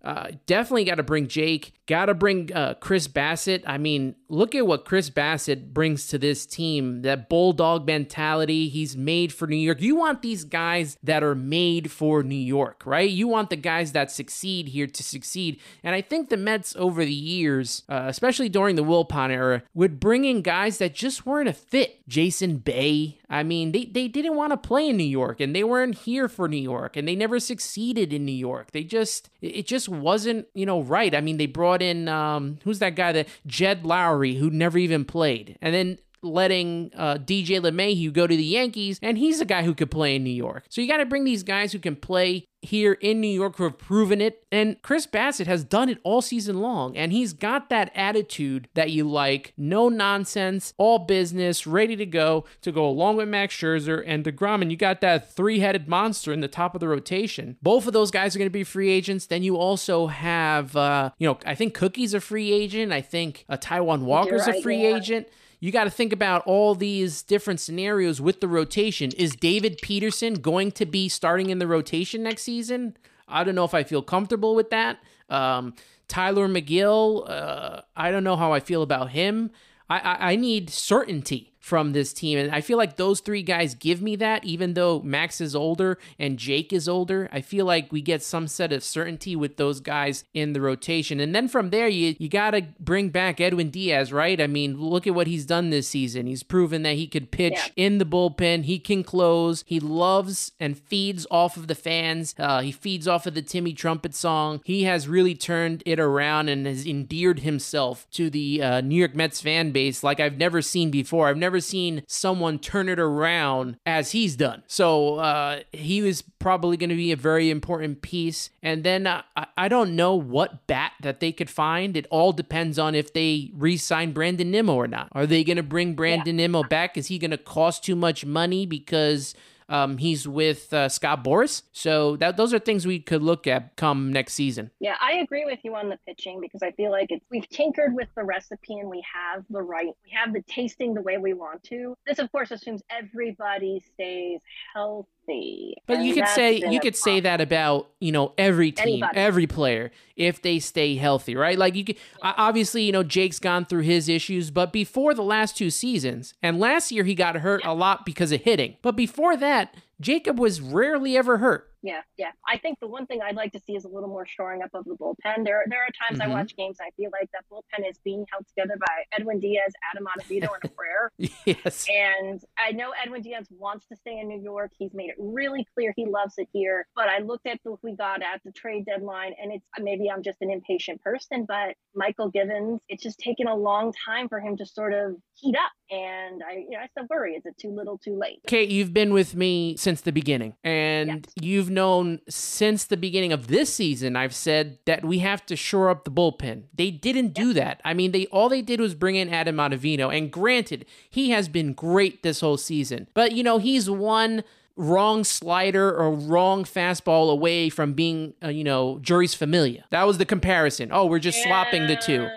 uh, 0.03 0.31
definitely 0.45 0.83
got 0.83 0.95
to 0.95 1.03
bring 1.03 1.27
Jake. 1.27 1.73
Got 1.85 2.05
to 2.05 2.13
bring 2.13 2.51
uh, 2.53 2.75
Chris 2.75 3.07
Bassitt. 3.07 3.63
I 3.65 3.77
mean, 3.77 4.15
look 4.27 4.53
at 4.55 4.67
what 4.67 4.85
Chris 4.85 5.09
Bassitt 5.09 5.73
brings 5.73 6.07
to 6.07 6.17
this 6.17 6.45
team. 6.45 7.01
That 7.03 7.29
bulldog 7.29 7.85
mentality. 7.85 8.67
He's 8.67 8.97
made 8.97 9.33
for 9.33 9.47
New 9.47 9.55
York. 9.57 9.81
You 9.81 9.95
want 9.95 10.21
these 10.21 10.43
guys 10.43 10.97
that 11.03 11.23
are 11.23 11.35
made 11.35 11.91
for 11.91 12.21
New 12.23 12.35
York, 12.35 12.83
right? 12.85 13.09
You 13.09 13.27
want 13.27 13.49
the 13.49 13.55
guys 13.55 13.93
that 13.93 14.11
succeed 14.11 14.69
here 14.69 14.87
to 14.87 15.03
succeed. 15.03 15.59
And 15.83 15.95
I 15.95 16.01
think 16.01 16.29
the 16.29 16.37
Mets 16.37 16.75
over 16.77 17.03
the 17.05 17.13
years, 17.13 17.83
uh, 17.87 18.05
especially 18.07 18.49
during 18.49 18.75
the 18.75 18.83
Wilpon 18.83 19.29
era, 19.29 19.63
would 19.73 19.99
bring 19.99 20.25
in 20.25 20.41
guys 20.41 20.79
that 20.79 20.93
just 20.93 21.25
weren't 21.25 21.49
a 21.49 21.53
fit. 21.53 22.07
Jason 22.07 22.57
Bay. 22.57 23.19
I 23.33 23.41
mean, 23.41 23.71
they, 23.71 23.85
they 23.85 24.07
didn't 24.07 24.35
want 24.35 24.51
to 24.51 24.57
play 24.57 24.87
in 24.87 24.95
New 24.95 25.03
York 25.03 25.39
and 25.39 25.55
they 25.55 25.63
weren't 25.63 25.95
here 25.95 26.29
for 26.29 26.47
New 26.47 26.55
York 26.55 26.95
and 26.95 27.07
they 27.07 27.15
never 27.15 27.39
succeeded 27.39 28.13
in 28.13 28.25
New 28.25 28.31
York. 28.31 28.71
They 28.71 28.83
just, 28.83 29.31
it 29.41 29.65
just 29.65 29.89
wasn't, 29.89 30.45
you 30.53 30.67
know, 30.67 30.83
right. 30.83 31.15
I 31.15 31.19
mean, 31.19 31.37
they 31.37 31.47
brought 31.47 31.81
in, 31.81 32.07
um, 32.07 32.59
who's 32.63 32.77
that 32.77 32.95
guy 32.95 33.11
that 33.11 33.27
Jed 33.47 33.81
Lowrie, 33.83 34.37
who 34.37 34.51
never 34.51 34.77
even 34.77 35.03
played. 35.03 35.57
And 35.63 35.73
then 35.73 35.97
letting 36.21 36.91
uh, 36.95 37.15
DJ 37.15 37.59
LeMahieu 37.59 38.13
go 38.13 38.27
to 38.27 38.37
the 38.37 38.43
Yankees, 38.43 38.99
and 39.01 39.17
he's 39.17 39.41
a 39.41 39.45
guy 39.45 39.63
who 39.63 39.73
could 39.73 39.91
play 39.91 40.15
in 40.15 40.23
New 40.23 40.29
York. 40.29 40.65
So 40.69 40.79
you 40.79 40.87
got 40.87 40.97
to 40.97 41.05
bring 41.05 41.25
these 41.25 41.43
guys 41.43 41.73
who 41.73 41.79
can 41.79 41.95
play 41.95 42.45
here 42.63 42.93
in 42.93 43.19
New 43.19 43.27
York 43.27 43.57
who 43.57 43.63
have 43.63 43.77
proven 43.77 44.21
it. 44.21 44.45
And 44.51 44.81
Chris 44.81 45.05
Bassitt 45.05 45.47
has 45.47 45.63
done 45.63 45.89
it 45.89 45.99
all 46.03 46.21
season 46.21 46.59
long. 46.61 46.95
And 46.95 47.11
he's 47.11 47.33
got 47.33 47.69
that 47.69 47.91
attitude 47.95 48.69
that 48.73 48.91
you 48.91 49.07
like 49.09 49.53
no 49.57 49.89
nonsense, 49.89 50.73
all 50.77 50.99
business, 50.99 51.67
ready 51.67 51.95
to 51.95 52.05
go 52.05 52.45
to 52.61 52.71
go 52.71 52.87
along 52.87 53.17
with 53.17 53.27
Max 53.27 53.55
Scherzer 53.55 54.03
and 54.05 54.23
DeGrom. 54.23 54.61
And 54.61 54.71
you 54.71 54.77
got 54.77 55.01
that 55.01 55.33
three 55.33 55.59
headed 55.59 55.87
monster 55.87 56.31
in 56.31 56.41
the 56.41 56.47
top 56.47 56.75
of 56.75 56.79
the 56.79 56.87
rotation. 56.87 57.57
Both 57.61 57.87
of 57.87 57.93
those 57.93 58.11
guys 58.11 58.35
are 58.35 58.39
going 58.39 58.49
to 58.49 58.53
be 58.53 58.63
free 58.63 58.89
agents. 58.89 59.27
Then 59.27 59.43
you 59.43 59.57
also 59.57 60.07
have, 60.07 60.75
uh, 60.75 61.11
you 61.17 61.27
know, 61.27 61.37
I 61.45 61.55
think 61.55 61.73
Cookie's 61.73 62.13
a 62.13 62.21
free 62.21 62.51
agent. 62.51 62.91
I 62.91 63.01
think 63.01 63.45
uh, 63.49 63.57
Taijuan 63.57 64.03
Walker's 64.03 64.47
right, 64.47 64.57
a 64.57 64.61
free 64.61 64.83
yeah. 64.83 64.95
agent 64.95 65.27
you 65.63 65.71
got 65.71 65.85
to 65.85 65.89
think 65.89 66.11
about 66.11 66.45
all 66.45 66.75
these 66.75 67.23
different 67.23 67.57
scenarios 67.57 68.19
with 68.19 68.41
the 68.41 68.49
rotation. 68.49 69.13
Is 69.13 69.33
David 69.33 69.79
Peterson 69.81 70.33
going 70.33 70.73
to 70.73 70.85
be 70.85 71.07
starting 71.07 71.49
in 71.49 71.59
the 71.59 71.67
rotation 71.67 72.21
next 72.21 72.41
season? 72.41 72.97
I 73.29 73.45
don't 73.45 73.55
know 73.55 73.63
if 73.63 73.73
I 73.73 73.83
feel 73.83 74.01
comfortable 74.01 74.55
with 74.55 74.71
that. 74.71 74.99
Um, 75.29 75.73
Tylor 76.09 76.49
Megill, 76.49 77.29
uh, 77.29 77.79
I 77.95 78.11
don't 78.11 78.25
know 78.25 78.35
how 78.35 78.51
I 78.51 78.59
feel 78.59 78.81
about 78.81 79.11
him. 79.11 79.51
I, 79.89 79.99
I, 79.99 80.31
I 80.31 80.35
need 80.35 80.69
certainty 80.69 81.52
from 81.63 81.93
this 81.93 82.11
team. 82.11 82.37
And 82.37 82.51
I 82.51 82.59
feel 82.59 82.77
like 82.77 82.97
those 82.97 83.21
three 83.21 83.41
guys 83.41 83.73
give 83.73 84.01
me 84.01 84.17
that, 84.17 84.43
even 84.43 84.73
though 84.73 84.99
Max 84.99 85.39
is 85.39 85.55
older 85.55 85.97
and 86.19 86.37
Jake 86.37 86.73
is 86.73 86.89
older. 86.89 87.29
I 87.31 87.39
feel 87.39 87.65
like 87.65 87.89
we 87.89 88.01
get 88.01 88.21
some 88.21 88.49
set 88.49 88.73
of 88.73 88.83
certainty 88.83 89.33
with 89.33 89.55
those 89.55 89.79
guys 89.79 90.25
in 90.33 90.51
the 90.51 90.59
rotation. 90.59 91.21
And 91.21 91.33
then 91.33 91.47
from 91.47 91.69
there, 91.69 91.87
you, 91.87 92.17
you 92.19 92.27
got 92.27 92.51
to 92.51 92.63
bring 92.81 93.11
back 93.11 93.39
Edwin 93.39 93.69
Diaz, 93.69 94.11
right? 94.11 94.41
I 94.41 94.47
mean, 94.47 94.77
look 94.77 95.07
at 95.07 95.15
what 95.15 95.27
he's 95.27 95.45
done 95.45 95.69
this 95.69 95.87
season. 95.87 96.27
He's 96.27 96.43
proven 96.43 96.83
that 96.83 96.95
he 96.95 97.07
could 97.07 97.31
pitch 97.31 97.53
yeah. 97.55 97.67
in 97.77 97.97
the 97.97 98.05
bullpen, 98.05 98.65
he 98.65 98.77
can 98.77 99.01
close, 99.01 99.63
he 99.65 99.79
loves 99.79 100.51
and 100.59 100.77
feeds 100.77 101.25
off 101.31 101.55
of 101.55 101.67
the 101.67 101.75
fans, 101.75 102.35
uh, 102.37 102.59
he 102.59 102.73
feeds 102.73 103.07
off 103.07 103.25
of 103.25 103.35
the 103.35 103.41
Timmy 103.41 103.71
Trumpet 103.71 104.13
song. 104.13 104.59
He 104.65 104.83
has 104.83 105.07
really 105.07 105.33
turned 105.33 105.81
it 105.85 105.97
around 105.97 106.49
and 106.49 106.67
has 106.67 106.85
endeared 106.85 107.39
himself 107.39 108.05
to 108.11 108.29
the 108.29 108.61
uh, 108.61 108.81
New 108.81 108.97
York 108.97 109.15
Mets 109.15 109.39
fan 109.39 109.71
base 109.71 110.03
like 110.03 110.19
I've 110.19 110.37
never 110.37 110.61
seen 110.61 110.91
before. 110.91 111.29
I've 111.29 111.37
never 111.37 111.52
never 111.53 111.61
seen 111.61 112.01
someone 112.07 112.57
turn 112.57 112.89
it 112.89 112.99
around 112.99 113.77
as 113.85 114.11
he's 114.11 114.35
done. 114.35 114.63
So 114.65 115.17
uh, 115.17 115.59
he 115.71 116.01
was 116.01 116.23
probably 116.39 116.77
going 116.77 116.89
to 116.89 116.95
be 116.95 117.11
a 117.11 117.15
very 117.15 117.51
important 117.51 118.01
piece. 118.01 118.49
And 118.63 118.83
then 118.83 119.05
uh, 119.05 119.21
I 119.55 119.67
don't 119.67 119.95
know 119.95 120.15
what 120.15 120.65
bat 120.65 120.93
that 121.01 121.19
they 121.19 121.31
could 121.31 121.51
find. 121.51 121.95
It 121.95 122.07
all 122.09 122.31
depends 122.31 122.79
on 122.79 122.95
if 122.95 123.13
they 123.13 123.51
re 123.53 123.77
sign 123.77 124.13
Brandon 124.13 124.49
Nimmo 124.49 124.73
or 124.73 124.87
not. 124.87 125.09
Are 125.11 125.27
they 125.27 125.43
going 125.43 125.57
to 125.57 125.63
bring 125.63 125.93
Brandon 125.93 126.39
yeah. 126.39 126.45
Nimmo 126.45 126.63
back? 126.63 126.97
Is 126.97 127.07
he 127.07 127.19
going 127.19 127.31
to 127.31 127.37
cost 127.37 127.83
too 127.83 127.95
much 127.95 128.25
money 128.25 128.65
because 128.65 129.35
um, 129.69 129.97
he's 129.97 130.27
with 130.27 130.73
uh, 130.73 130.89
Scott 130.89 131.23
Boras. 131.23 131.63
So 131.71 132.15
that 132.17 132.37
those 132.37 132.53
are 132.53 132.59
things 132.59 132.85
we 132.85 132.99
could 132.99 133.21
look 133.21 133.47
at 133.47 133.75
come 133.75 134.11
next 134.11 134.33
season. 134.33 134.71
Yeah, 134.79 134.95
I 135.01 135.13
agree 135.13 135.45
with 135.45 135.59
you 135.63 135.75
on 135.75 135.89
the 135.89 135.97
pitching 136.07 136.39
because 136.41 136.61
I 136.61 136.71
feel 136.71 136.91
like 136.91 137.09
we've 137.29 137.47
tinkered 137.49 137.93
with 137.93 138.09
the 138.15 138.23
recipe 138.23 138.79
and 138.79 138.89
we 138.89 139.03
have 139.13 139.43
the 139.49 139.61
right, 139.61 139.87
we 140.03 140.11
have 140.11 140.33
the 140.33 140.41
tasting 140.43 140.93
the 140.93 141.01
way 141.01 141.17
we 141.17 141.33
want 141.33 141.63
to. 141.63 141.95
This, 142.05 142.19
of 142.19 142.31
course, 142.31 142.51
assumes 142.51 142.81
everybody 142.89 143.83
stays 143.93 144.41
healthy 144.73 145.07
but 145.25 145.97
and 145.97 146.05
you 146.05 146.13
could 146.13 146.27
say 146.27 146.63
you 146.69 146.79
could 146.79 146.95
say 146.95 147.19
that 147.19 147.41
about 147.41 147.89
you 147.99 148.11
know 148.11 148.33
every 148.37 148.71
team, 148.71 149.03
Anybody. 149.03 149.17
every 149.17 149.47
player 149.47 149.91
if 150.15 150.41
they 150.41 150.59
stay 150.59 150.95
healthy, 150.95 151.35
right? 151.35 151.57
Like 151.57 151.75
you 151.75 151.85
could 151.85 151.97
obviously 152.21 152.83
you 152.83 152.91
know 152.91 153.03
Jake's 153.03 153.39
gone 153.39 153.65
through 153.65 153.83
his 153.83 154.09
issues, 154.09 154.51
but 154.51 154.73
before 154.73 155.13
the 155.13 155.23
last 155.23 155.57
two 155.57 155.69
seasons, 155.69 156.33
and 156.41 156.59
last 156.59 156.91
year 156.91 157.03
he 157.03 157.15
got 157.15 157.35
hurt 157.37 157.61
yeah. 157.63 157.71
a 157.71 157.73
lot 157.73 158.05
because 158.05 158.31
of 158.31 158.41
hitting, 158.41 158.77
but 158.81 158.95
before 158.95 159.37
that 159.37 159.75
Jacob 160.03 160.37
was 160.37 160.59
rarely 160.59 161.15
ever 161.17 161.37
hurt. 161.37 161.69
Yeah, 161.81 162.01
yeah. 162.17 162.31
I 162.47 162.57
think 162.57 162.79
the 162.79 162.87
one 162.87 163.05
thing 163.05 163.21
I'd 163.21 163.35
like 163.35 163.51
to 163.53 163.59
see 163.59 163.73
is 163.73 163.85
a 163.85 163.89
little 163.89 164.09
more 164.09 164.25
shoring 164.25 164.61
up 164.61 164.69
of 164.73 164.85
the 164.85 164.95
bullpen. 164.95 165.43
There, 165.43 165.63
there 165.67 165.81
are 165.81 165.89
times 166.07 166.19
mm-hmm. 166.19 166.31
I 166.31 166.35
watch 166.35 166.55
games 166.55 166.77
I 166.81 166.91
feel 166.91 167.09
like 167.11 167.29
that 167.31 167.43
bullpen 167.51 167.89
is 167.89 167.97
being 168.03 168.25
held 168.31 168.47
together 168.47 168.77
by 168.79 169.03
Edwin 169.17 169.39
Diaz, 169.39 169.73
Adam 169.91 170.05
Ottavino, 170.05 170.49
and 170.61 170.75
yes. 171.45 171.85
And 171.89 172.41
I 172.57 172.71
know 172.71 172.91
Edwin 173.03 173.21
Diaz 173.21 173.47
wants 173.51 173.87
to 173.87 173.95
stay 173.95 174.19
in 174.19 174.27
New 174.27 174.41
York. 174.41 174.71
He's 174.77 174.93
made 174.93 175.09
it 175.09 175.15
really 175.17 175.65
clear 175.73 175.93
he 175.95 176.05
loves 176.05 176.35
it 176.37 176.47
here. 176.51 176.87
But 176.95 177.09
I 177.09 177.19
looked 177.19 177.47
at 177.47 177.59
what 177.63 177.79
we 177.83 177.95
got 177.95 178.21
at 178.21 178.41
the 178.43 178.51
trade 178.51 178.85
deadline, 178.85 179.33
and 179.41 179.51
it's 179.51 179.67
maybe 179.79 180.09
I'm 180.09 180.23
just 180.23 180.41
an 180.41 180.51
impatient 180.51 181.01
person, 181.01 181.45
but 181.47 181.75
Mychal 181.95 182.31
Givens, 182.31 182.81
it's 182.89 183.03
just 183.03 183.19
taken 183.19 183.47
a 183.47 183.55
long 183.55 183.93
time 184.05 184.29
for 184.29 184.39
him 184.39 184.57
to 184.57 184.65
sort 184.65 184.93
of 184.93 185.15
heat 185.35 185.55
up. 185.55 185.71
And 185.91 186.41
I, 186.43 186.53
you 186.53 186.71
know, 186.71 186.79
I 186.79 186.87
still 186.87 187.05
worry: 187.09 187.33
is 187.33 187.45
it 187.45 187.55
too 187.59 187.69
little, 187.69 187.97
too 187.97 188.17
late? 188.17 188.39
Kate, 188.47 188.69
you've 188.69 188.93
been 188.93 189.13
with 189.13 189.35
me 189.35 189.77
since 189.77 190.01
the 190.01 190.11
beginning, 190.11 190.55
and 190.63 191.09
yes. 191.09 191.19
you've 191.39 191.69
known 191.69 192.19
since 192.29 192.85
the 192.85 192.97
beginning 192.97 193.31
of 193.31 193.47
this 193.47 193.73
season, 193.73 194.15
I've 194.15 194.35
said 194.35 194.79
that 194.85 195.05
we 195.05 195.19
have 195.19 195.45
to 195.47 195.55
shore 195.55 195.89
up 195.89 196.03
the 196.03 196.11
bullpen. 196.11 196.63
They 196.73 196.89
didn't 196.89 197.33
do 197.33 197.53
that. 197.53 197.81
I 197.85 197.93
mean, 197.93 198.11
they 198.11 198.25
all 198.27 198.49
they 198.49 198.61
did 198.61 198.79
was 198.79 198.95
bring 198.95 199.15
in 199.15 199.29
Adam 199.29 199.57
Ottavino, 199.57 200.15
and 200.15 200.31
granted, 200.31 200.82
he 201.09 201.31
has 201.31 201.47
been 201.47 201.73
great 201.73 202.23
this 202.23 202.41
whole 202.41 202.57
season. 202.57 203.07
But 203.13 203.33
you 203.33 203.43
know, 203.43 203.57
he's 203.57 203.89
one 203.89 204.43
wrong 204.75 205.23
slider 205.23 205.95
or 205.95 206.11
wrong 206.11 206.63
fastball 206.63 207.31
away 207.31 207.69
from 207.69 207.93
being, 207.93 208.33
uh, 208.43 208.47
you 208.47 208.63
know, 208.63 208.99
Jeurys 209.01 209.35
Familia. 209.35 209.85
That 209.91 210.03
was 210.03 210.17
the 210.17 210.25
comparison. 210.25 210.89
Oh, 210.91 211.05
we're 211.05 211.19
just 211.19 211.37
yeah. 211.39 211.45
swapping 211.45 211.87
the 211.87 211.95
two. 211.95 212.27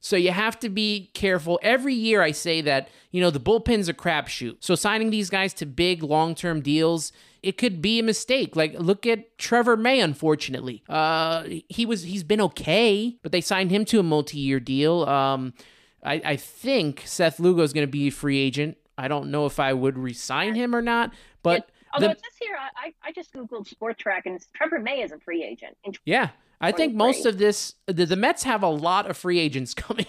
So 0.00 0.16
you 0.16 0.32
have 0.32 0.58
to 0.60 0.68
be 0.68 1.10
careful. 1.14 1.60
Every 1.62 1.94
year 1.94 2.22
I 2.22 2.32
say 2.32 2.60
that, 2.62 2.88
you 3.12 3.20
know, 3.20 3.30
the 3.30 3.38
bullpen's 3.38 3.88
a 3.88 3.94
crapshoot. 3.94 4.56
So 4.58 4.74
signing 4.74 5.10
these 5.10 5.30
guys 5.30 5.54
to 5.54 5.66
big 5.66 6.02
long 6.02 6.34
term 6.34 6.60
deals, 6.60 7.12
it 7.40 7.56
could 7.56 7.80
be 7.80 8.00
a 8.00 8.02
mistake. 8.02 8.56
Like 8.56 8.74
look 8.74 9.06
at 9.06 9.38
Trevor 9.38 9.76
May, 9.76 10.00
unfortunately. 10.00 10.82
Uh 10.88 11.44
he 11.68 11.86
was 11.86 12.02
he's 12.02 12.24
been 12.24 12.40
okay, 12.40 13.16
but 13.22 13.30
they 13.30 13.40
signed 13.40 13.70
him 13.70 13.84
to 13.86 14.00
a 14.00 14.02
multi 14.02 14.38
year 14.38 14.58
deal. 14.58 15.04
Um 15.04 15.54
I, 16.04 16.20
I 16.24 16.36
think 16.36 17.02
Seth 17.04 17.38
Lugo 17.40 17.62
is 17.62 17.72
gonna 17.72 17.86
be 17.86 18.08
a 18.08 18.10
free 18.10 18.38
agent. 18.38 18.76
I 18.98 19.08
don't 19.08 19.30
know 19.30 19.46
if 19.46 19.58
I 19.58 19.72
would 19.72 19.98
resign 19.98 20.54
him 20.54 20.74
or 20.74 20.82
not, 20.82 21.12
but 21.42 21.70
Although 21.94 22.08
the, 22.08 22.12
it 22.12 22.20
says 22.20 22.32
here, 22.40 22.56
I, 22.58 22.94
I 23.02 23.12
just 23.12 23.32
googled 23.34 23.68
Spotrac 23.68 24.22
and 24.24 24.40
Trevor 24.54 24.78
May 24.78 25.02
is 25.02 25.12
a 25.12 25.18
free 25.18 25.44
agent. 25.44 25.76
yeah, 26.04 26.30
I 26.60 26.72
think 26.72 26.94
most 26.94 27.26
of 27.26 27.38
this, 27.38 27.74
the, 27.86 28.06
the, 28.06 28.16
Mets 28.16 28.44
have 28.44 28.62
a 28.62 28.68
lot 28.68 29.10
of 29.10 29.16
free 29.16 29.38
agents 29.38 29.74
coming 29.74 30.06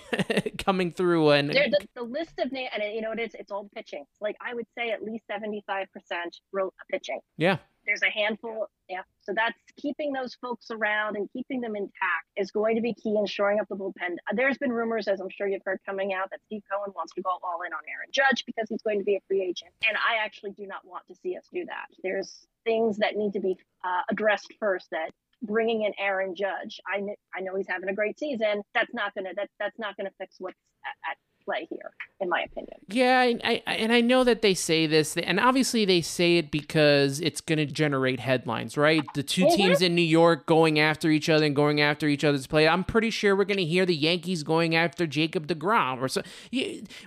coming 0.58 0.92
through, 0.92 1.32
and 1.32 1.50
the, 1.50 1.88
the, 1.96 2.04
list 2.04 2.40
of 2.40 2.52
names, 2.52 2.70
and 2.74 2.84
you 2.94 3.02
know, 3.02 3.12
it 3.12 3.20
is 3.20 3.32
it's 3.34 3.52
all 3.52 3.70
pitching. 3.76 4.06
Like 4.22 4.38
I 4.40 4.54
would 4.54 4.68
say, 4.78 4.92
at 4.92 5.04
least 5.04 5.26
seventy 5.28 5.64
five 5.66 5.88
percent 5.92 6.38
wrote 6.52 6.74
pitching. 6.92 7.20
Yeah, 7.38 7.58
There's 7.86 8.02
a 8.02 8.10
handful. 8.10 8.70
Yeah. 8.90 9.02
So 9.22 9.34
that's 9.36 9.58
keeping 9.78 10.14
those 10.14 10.36
folks 10.36 10.68
around 10.72 11.16
and 11.16 11.30
keeping 11.32 11.62
them 11.62 11.76
intact 11.76 12.28
is 12.38 12.52
going 12.52 12.76
to 12.76 12.82
be 12.82 12.94
key 12.94 13.16
in 13.18 13.26
shoring 13.26 13.60
up 13.60 13.68
the 13.70 13.76
bullpen. 13.76 14.16
There's 14.34 14.58
been 14.58 14.72
rumors, 14.72 15.08
as 15.08 15.20
I'm 15.20 15.30
sure 15.30 15.48
you've 15.48 15.64
heard 15.66 15.80
coming 15.86 16.14
out, 16.14 16.30
that 16.32 16.40
Steve 16.46 16.62
Cohen 16.72 16.94
wants 16.96 17.14
to 17.14 17.22
go 17.22 17.30
all 17.30 17.62
in 17.66 17.74
on 17.74 17.80
Aaron 17.90 18.10
Judge 18.12 18.46
because 18.46 18.68
he's 18.70 18.82
going 18.82 19.00
to 19.00 19.06
be 19.06 19.16
a 19.16 19.22
free 19.28 19.42
agent. 19.42 19.72
And 19.88 19.98
I 19.98 20.24
actually 20.24 20.52
do 20.52 20.66
not 20.66 20.86
want 20.86 21.06
to 21.08 21.16
see 21.16 21.36
us 21.36 21.46
do 21.54 21.66
that. 21.66 21.88
There's 22.04 22.48
things 22.64 22.98
that 22.98 23.16
need 23.16 23.34
to 23.34 23.40
be 23.40 23.58
uh, 23.84 24.02
addressed 24.10 24.54
first 24.60 24.88
that 24.92 25.12
bringing 25.42 25.84
in 25.84 25.94
Aaron 26.00 26.36
Judge. 26.36 26.80
I, 26.88 27.00
kn- 27.00 27.16
I 27.36 27.42
know 27.42 27.56
he's 27.56 27.68
having 27.68 27.90
a 27.90 27.94
great 27.94 28.18
season. 28.18 28.64
That's 28.74 28.94
not 28.94 29.14
gonna 29.14 29.32
that 29.36 29.50
that's 29.60 29.78
not 29.78 29.98
gonna 29.98 30.12
fix 30.18 30.36
what's 30.40 30.58
at, 30.86 31.12
at 31.12 31.18
play 31.46 31.68
here, 31.70 31.92
in 32.20 32.30
my 32.30 32.42
opinion. 32.42 32.78
Yeah, 32.88 33.20
I, 33.20 33.62
I, 33.68 33.74
and 33.74 33.92
I 33.92 34.02
know 34.02 34.24
that 34.24 34.42
they 34.42 34.54
say 34.54 34.88
this, 34.88 35.16
and 35.18 35.40
obviously 35.40 35.86
they 35.86 36.02
say 36.02 36.38
it 36.38 36.52
because 36.52 37.20
it's 37.20 37.42
going 37.42 37.58
to 37.60 37.66
generate 37.66 38.20
headlines, 38.20 38.78
right? 38.78 39.04
The 39.14 39.24
2 39.24 39.46
Mhm. 39.46 39.56
teams 39.56 39.82
in 39.82 39.96
New 39.96 40.02
York 40.02 40.46
going 40.46 40.80
after 40.80 41.10
each 41.10 41.30
other 41.30 41.46
and 41.46 41.56
going 41.56 41.82
after 41.82 42.08
each 42.08 42.24
other's 42.24 42.48
play. 42.48 42.68
I'm 42.68 42.84
pretty 42.84 43.10
sure 43.10 43.36
we're 43.36 43.46
going 43.46 43.58
to 43.58 43.66
hear 43.66 43.86
the 43.86 43.96
Yankees 43.96 44.44
going 44.44 44.76
after 44.76 45.06
Jacob 45.08 45.48
DeGrom 45.48 46.02
or 46.02 46.08
so. 46.08 46.22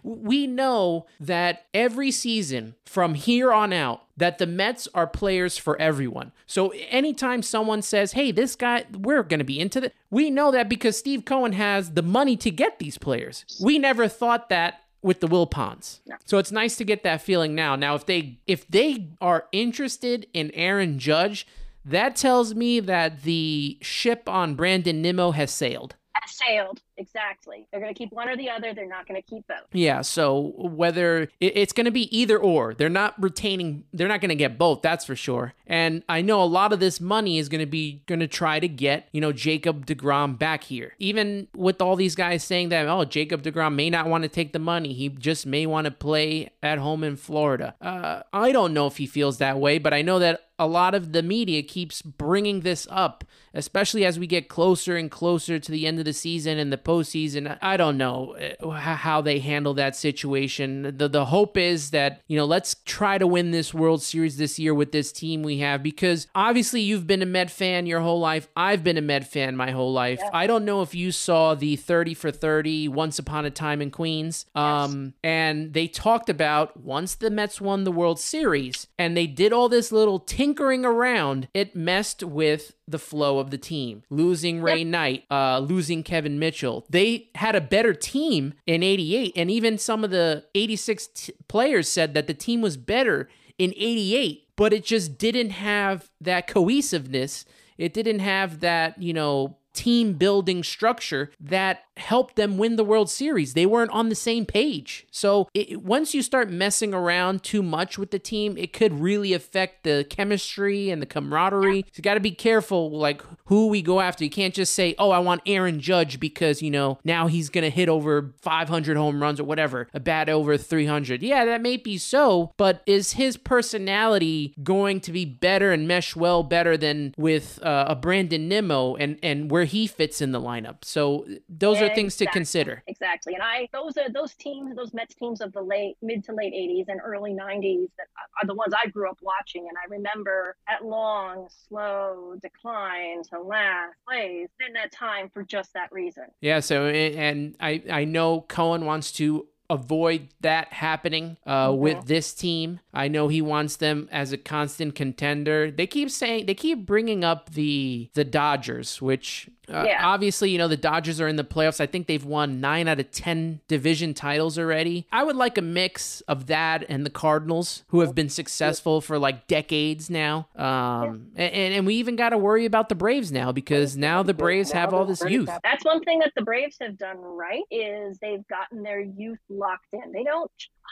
We 0.03 0.47
know 0.47 1.07
that 1.21 1.67
every 1.75 2.11
season 2.11 2.75
from 2.85 3.15
here 3.15 3.53
on 3.53 3.73
out, 3.73 4.03
that 4.17 4.39
the 4.39 4.47
Mets 4.47 4.89
are 4.95 5.07
players 5.07 5.59
for 5.59 5.81
everyone. 5.81 6.33
So 6.47 6.73
anytime 6.89 7.43
someone 7.43 7.83
says, 7.83 8.13
"Hey, 8.13 8.33
this 8.33 8.57
guy, 8.57 8.87
we're 8.93 9.23
going 9.23 9.39
to 9.39 9.45
be 9.45 9.61
into 9.61 9.85
it," 9.85 9.95
we 10.11 10.31
know 10.31 10.51
that 10.51 10.69
because 10.69 10.99
Steve 10.99 11.25
Cohen 11.25 11.53
has 11.53 11.93
the 11.93 12.03
money 12.03 12.37
to 12.39 12.51
get 12.51 12.79
these 12.79 12.99
players. 12.99 13.45
We 13.61 13.79
never 13.79 14.09
thought 14.09 14.49
that 14.49 14.83
with 15.03 15.21
the 15.21 15.29
Wilpons. 15.29 16.01
No. 16.07 16.17
So 16.25 16.39
it's 16.39 16.51
nice 16.51 16.77
to 16.77 16.85
get 16.85 17.03
that 17.05 17.23
feeling 17.23 17.55
now. 17.55 17.77
Now 17.77 17.95
if 17.95 18.07
they 18.07 18.41
if 18.47 18.67
they 18.69 19.09
are 19.21 19.47
interested 19.53 20.27
in 20.33 20.51
Aaron 20.53 20.99
Judge, 20.99 21.47
that 21.85 22.17
tells 22.17 22.55
me 22.55 22.81
that 22.81 23.23
the 23.23 23.79
ship 23.83 24.29
on 24.29 24.55
Brandon 24.55 25.01
Nimmo 25.01 25.31
has 25.31 25.51
sailed. 25.51 25.95
Has 26.15 26.35
sailed 26.35 26.81
exactly. 26.97 27.67
They're 27.71 27.81
going 27.81 27.93
to 27.93 27.99
keep 27.99 28.13
one 28.13 28.29
or 28.29 28.37
the 28.37 28.51
other. 28.51 28.75
They're 28.75 28.89
not 28.89 29.07
going 29.07 29.21
to 29.21 29.29
keep 29.29 29.47
both. 29.47 29.67
Yeah, 29.73 30.03
so 30.03 30.53
whether 30.57 31.29
it's 31.41 31.73
going 31.73 31.85
to 31.85 31.91
be 31.91 32.17
either 32.17 32.39
or, 32.39 32.75
they're 32.75 32.89
not 32.89 33.21
retaining, 33.21 33.85
they're 33.93 34.09
not 34.09 34.21
going 34.21 34.31
to 34.31 34.35
get 34.35 34.59
both, 34.59 34.83
that's 34.83 35.05
for 35.05 35.17
sure. 35.17 35.55
And 35.67 36.03
I 36.09 36.23
know 36.23 36.43
a 36.43 36.45
lot 36.45 36.73
of 36.73 36.81
this 36.81 37.01
money 37.01 37.39
is 37.39 37.49
going 37.49 37.61
to 37.61 37.67
be 37.67 38.03
going 38.07 38.21
to 38.21 38.29
try 38.29 38.61
to 38.61 38.69
get, 38.69 39.09
you 39.13 39.21
know, 39.21 39.33
Jacob 39.33 39.87
DeGrom 39.87 40.39
back 40.39 40.65
here. 40.65 40.95
Even 40.99 41.49
with 41.55 41.83
all 41.83 41.97
these 41.97 42.15
guys 42.15 42.45
saying 42.45 42.69
that, 42.71 42.87
oh, 42.87 43.05
Jacob 43.05 43.43
DeGrom 43.43 43.75
may 43.75 43.91
not 43.91 44.07
want 44.07 44.23
to 44.23 44.29
take 44.29 44.53
the 44.53 44.59
money, 44.59 44.93
he 44.93 45.09
just 45.09 45.47
may 45.47 45.67
want 45.67 45.87
to 45.87 45.91
play 45.91 46.51
at 46.63 46.79
home 46.79 47.05
in 47.05 47.17
Florida. 47.17 47.75
Uh, 47.81 48.23
I 48.33 48.53
don't 48.53 48.75
know 48.75 48.87
if 48.87 48.97
he 48.97 49.07
feels 49.07 49.39
that 49.39 49.59
way, 49.59 49.79
but 49.79 49.93
I 49.93 50.03
know 50.03 50.19
that 50.19 50.43
a 50.59 50.67
lot 50.67 50.95
of 50.95 51.13
the 51.13 51.23
media 51.23 51.63
keeps 51.63 52.01
bringing 52.01 52.61
this 52.61 52.87
up, 52.91 53.25
especially 53.53 54.05
as 54.05 54.19
we 54.19 54.27
get 54.27 54.49
closer 54.49 54.97
and 54.97 55.11
closer 55.11 55.59
to 55.59 55.71
the 55.71 55.87
end 55.87 55.99
of 55.99 56.07
the 56.07 56.15
season 56.15 56.59
and 56.59 56.73
the 56.73 56.79
postseason. 56.87 57.59
I 57.61 57.77
don't 57.77 57.99
know 57.99 58.37
uh, 58.63 58.71
how 58.71 59.21
they 59.21 59.41
handle 59.41 59.75
that 59.75 59.97
situation. 59.97 60.95
The 60.97 61.09
the 61.09 61.27
hope 61.27 61.57
is 61.57 61.91
that 61.91 62.23
you 62.29 62.37
know 62.37 62.45
let's 62.45 62.77
try 62.85 63.19
to 63.19 63.27
win 63.27 63.51
this 63.51 63.75
World 63.75 64.03
Series 64.03 64.37
this 64.37 64.59
year 64.59 64.73
with 64.73 64.93
this 64.93 65.13
team 65.13 65.43
we 65.43 65.59
have 65.59 65.83
because 65.83 66.29
obviously 66.35 66.81
you've 66.81 67.07
been 67.07 67.23
a 67.23 67.27
Met 67.27 67.51
fan 67.51 67.87
your 67.87 68.01
whole 68.01 68.21
life. 68.21 68.49
I've 68.57 68.85
been 68.85 68.97
a 68.97 69.03
Met 69.03 69.31
fan 69.31 69.57
my 69.57 69.73
whole 69.73 69.93
life. 69.93 70.21
Yeah. 70.23 70.31
I 70.33 70.47
don't 70.47 70.65
know 70.65 70.83
if 70.83 70.95
you 70.95 71.11
saw 71.11 71.55
the 71.55 71.77
30 71.77 72.15
for 72.15 72.31
30 72.31 72.89
Once 72.89 73.19
Upon 73.19 73.45
a 73.45 73.51
Time 73.51 73.83
in 73.83 73.91
Queens. 73.91 74.47
Um, 74.55 75.15
and 75.25 75.73
they 75.73 75.89
talked 75.89 76.29
about 76.29 76.77
once 76.81 77.15
the 77.15 77.31
Mets 77.31 77.61
won 77.61 77.85
the 77.85 77.93
World 77.93 78.21
Series 78.21 78.87
and 78.99 79.17
they 79.17 79.27
did 79.27 79.53
all 79.53 79.69
this 79.69 79.91
little 79.91 80.21
tinkering 80.21 80.85
around, 80.85 81.49
it 81.53 81.75
messed 81.75 82.23
with 82.23 82.75
the 82.89 82.99
flow 82.99 83.39
of 83.39 83.51
the 83.51 83.59
team. 83.59 84.03
Losing 84.11 84.63
Ray 84.63 84.85
Knight, 84.85 85.25
uh, 85.31 85.59
losing 85.59 86.03
Kevin 86.03 86.39
Mitchell. 86.39 86.76
They 86.91 87.29
had 87.35 87.55
a 87.55 87.61
better 87.61 87.95
team 87.95 88.55
in 88.67 88.83
88, 88.83 89.33
and 89.37 89.51
even 89.51 89.79
some 89.79 90.05
of 90.05 90.11
the 90.11 90.45
86 90.55 91.07
t- 91.09 91.33
players 91.49 91.89
said 91.89 92.15
that 92.15 92.27
the 92.27 92.35
team 92.35 92.61
was 92.61 92.77
better 92.77 93.29
in 93.59 93.73
88, 93.77 94.49
but 94.57 94.73
it 94.73 94.85
just 94.85 95.19
didn't 95.19 95.51
have 95.51 96.11
that 96.21 96.47
cohesiveness. 96.47 97.45
It 97.79 97.95
didn't 97.95 98.21
have 98.21 98.61
that, 98.61 99.01
you 99.01 99.13
know, 99.13 99.57
team 99.73 100.15
building 100.15 100.63
structure 100.63 101.31
that 101.39 101.83
helped 101.97 102.37
them 102.37 102.59
win 102.59 102.77
the 102.77 102.85
World 102.85 103.11
Series. 103.11 103.55
They 103.55 103.67
weren't 103.67 103.91
on 103.91 104.09
the 104.09 104.15
same 104.15 104.45
page. 104.45 105.07
So 105.11 105.49
it, 105.55 105.83
once 105.83 106.15
you 106.15 106.23
start 106.23 106.51
messing 106.51 106.93
around 106.93 107.43
too 107.43 107.63
much 107.63 107.99
with 107.99 108.11
the 108.11 108.19
team, 108.19 108.57
it 108.59 108.73
could 108.73 109.01
really 109.01 109.33
affect 109.33 109.85
the 109.85 110.07
chemistry 110.09 110.91
and 110.91 111.01
the 111.01 111.07
camaraderie. 111.07 111.83
So 111.83 111.93
you 111.97 112.03
got 112.03 112.15
to 112.15 112.21
be 112.21 112.33
careful, 112.33 112.91
like 112.91 113.23
who 113.47 113.69
we 113.69 113.83
go 113.83 114.01
after. 114.01 114.25
You 114.25 114.31
can't 114.31 114.55
just 114.55 114.75
say, 114.75 114.95
"Oh, 114.99 115.11
I 115.11 115.19
want 115.19 115.43
Aaron 115.47 115.81
Judge 115.81 116.21
because 116.21 116.63
you 116.63 116.71
know 116.71 116.99
now 117.05 117.27
he's 117.27 117.49
gonna 117.49 117.71
hit 117.71 117.89
over 117.89 118.35
500 118.41 118.97
home 118.97 119.23
runs 119.23 119.41
or 119.41 119.45
whatever, 119.45 119.89
a 119.95 120.01
bat 120.01 120.29
over 120.29 120.57
300." 120.57 121.23
Yeah, 121.23 121.45
that 121.45 121.63
may 121.63 121.77
be 121.77 121.99
so, 121.99 122.53
but 122.57 122.83
is 122.87 123.13
his 123.13 123.37
personality 123.37 124.55
going 124.63 125.01
to 125.01 125.13
be 125.13 125.25
better 125.25 125.73
and 125.73 125.89
mesh 125.89 126.15
well 126.15 126.43
better 126.43 126.77
than 126.77 127.15
with 127.17 127.63
uh, 127.63 127.87
a 127.89 127.95
Brandon 127.95 128.49
Nimmo 128.49 128.97
and 128.97 129.19
and 129.23 129.51
where 129.51 129.65
he 129.65 129.87
fits 129.87 130.21
in 130.21 130.33
the 130.33 130.41
lineup? 130.41 130.85
So 130.85 131.27
those 131.49 131.81
are 131.81 131.86
things 131.95 132.17
to 132.17 132.27
consider. 132.27 132.83
Exactly. 132.87 133.35
And 133.35 133.43
I 133.43 133.69
those 133.73 133.97
are 133.97 134.09
those 134.11 134.35
teams, 134.35 134.75
those 134.77 134.93
Mets 134.95 135.15
teams 135.15 135.41
of 135.41 135.53
the 135.53 135.63
late 135.63 135.97
mid 136.03 136.25
to 136.25 136.33
late 136.35 136.53
80s 136.53 136.85
and 136.89 137.01
early 137.05 137.33
90s 137.33 137.89
that 137.99 138.07
are 138.43 138.47
the 138.47 138.55
ones 138.55 138.73
I 138.77 138.89
grew 138.89 139.09
up 139.09 139.19
watching. 139.23 139.69
And 139.69 139.77
I 139.79 139.87
remember 139.89 140.57
at 140.69 140.85
long, 140.85 141.49
slow 141.69 142.35
decline 142.43 143.23
to 143.31 143.41
last 143.41 143.95
plays 144.09 144.49
in 144.67 144.73
that 144.75 144.93
time 144.93 145.29
for 145.33 145.43
just 145.43 145.73
that 145.75 145.91
reason. 145.93 146.25
Yeah, 146.41 146.61
so 146.61 146.87
and 146.87 147.57
I 147.61 147.83
I 147.91 148.05
know 148.05 148.43
Cohen 148.43 148.85
wants 148.85 149.13
to 149.13 149.47
avoid 149.69 150.29
that 150.43 150.73
happening 150.73 151.37
uh, 151.45 151.69
Mhm. 151.71 151.79
with 151.79 152.07
this 152.07 152.33
team. 152.33 152.79
I 152.95 153.09
know 153.09 153.27
he 153.27 153.43
wants 153.43 153.75
them 153.77 154.09
as 154.13 154.31
a 154.33 154.39
constant 154.39 154.95
contender. 154.95 155.73
They 155.73 155.89
keep 155.89 156.09
saying 156.11 156.47
they 156.47 156.55
keep 156.55 156.87
bringing 156.87 157.25
up 157.25 157.51
the 157.51 158.09
the 158.15 158.23
Dodgers, 158.25 159.03
which 159.03 159.49
uh, 159.73 159.85
Yeah. 159.87 160.01
obviously 160.07 160.51
you 160.51 160.59
know 160.59 160.69
the 160.69 160.77
Dodgers 160.77 161.21
are 161.21 161.29
in 161.29 161.37
the 161.37 161.45
playoffs. 161.45 161.81
I 161.81 161.87
think 161.87 162.07
they've 162.07 162.25
won 162.25 162.61
nine 162.61 162.89
out 162.89 163.01
of 163.01 163.11
ten 163.11 163.61
division 163.69 164.15
titles 164.15 164.59
already. 164.59 165.07
I 165.13 165.25
would 165.25 165.37
like 165.37 165.59
a 165.59 165.63
mix 165.63 166.21
of 166.23 166.47
that 166.47 166.85
and 166.89 167.05
the 167.05 167.11
Cardinals, 167.11 167.83
who 167.89 168.01
have 168.01 168.15
been 168.15 168.29
successful 168.29 169.01
for 169.01 169.19
like 169.19 169.47
decades 169.47 170.09
now. 170.11 170.49
Um, 170.57 171.33
and 171.37 171.75
and 171.75 171.87
we 171.87 171.95
even 171.97 172.17
got 172.17 172.31
to 172.31 172.39
worry 172.39 172.65
about 172.65 172.89
the 172.89 172.95
Braves 172.95 173.33
now 173.33 173.53
because 173.53 173.97
now 173.97 174.23
the 174.23 174.35
Braves 174.35 174.73
have 174.73 174.93
all 174.95 175.05
this 175.05 175.23
youth. 175.27 175.51
That's 175.63 175.85
one 175.85 176.03
thing 176.03 176.19
that 176.21 176.33
the 176.37 176.43
Braves 176.43 176.77
have 176.81 176.97
done 176.99 177.19
right 177.19 177.63
is 177.71 178.19
they've 178.19 178.47
gotten 178.49 178.83
their 178.83 179.01
youth 179.01 179.39
locked 179.49 179.87
in. 179.93 180.13
They 180.13 180.25
don't 180.25 180.51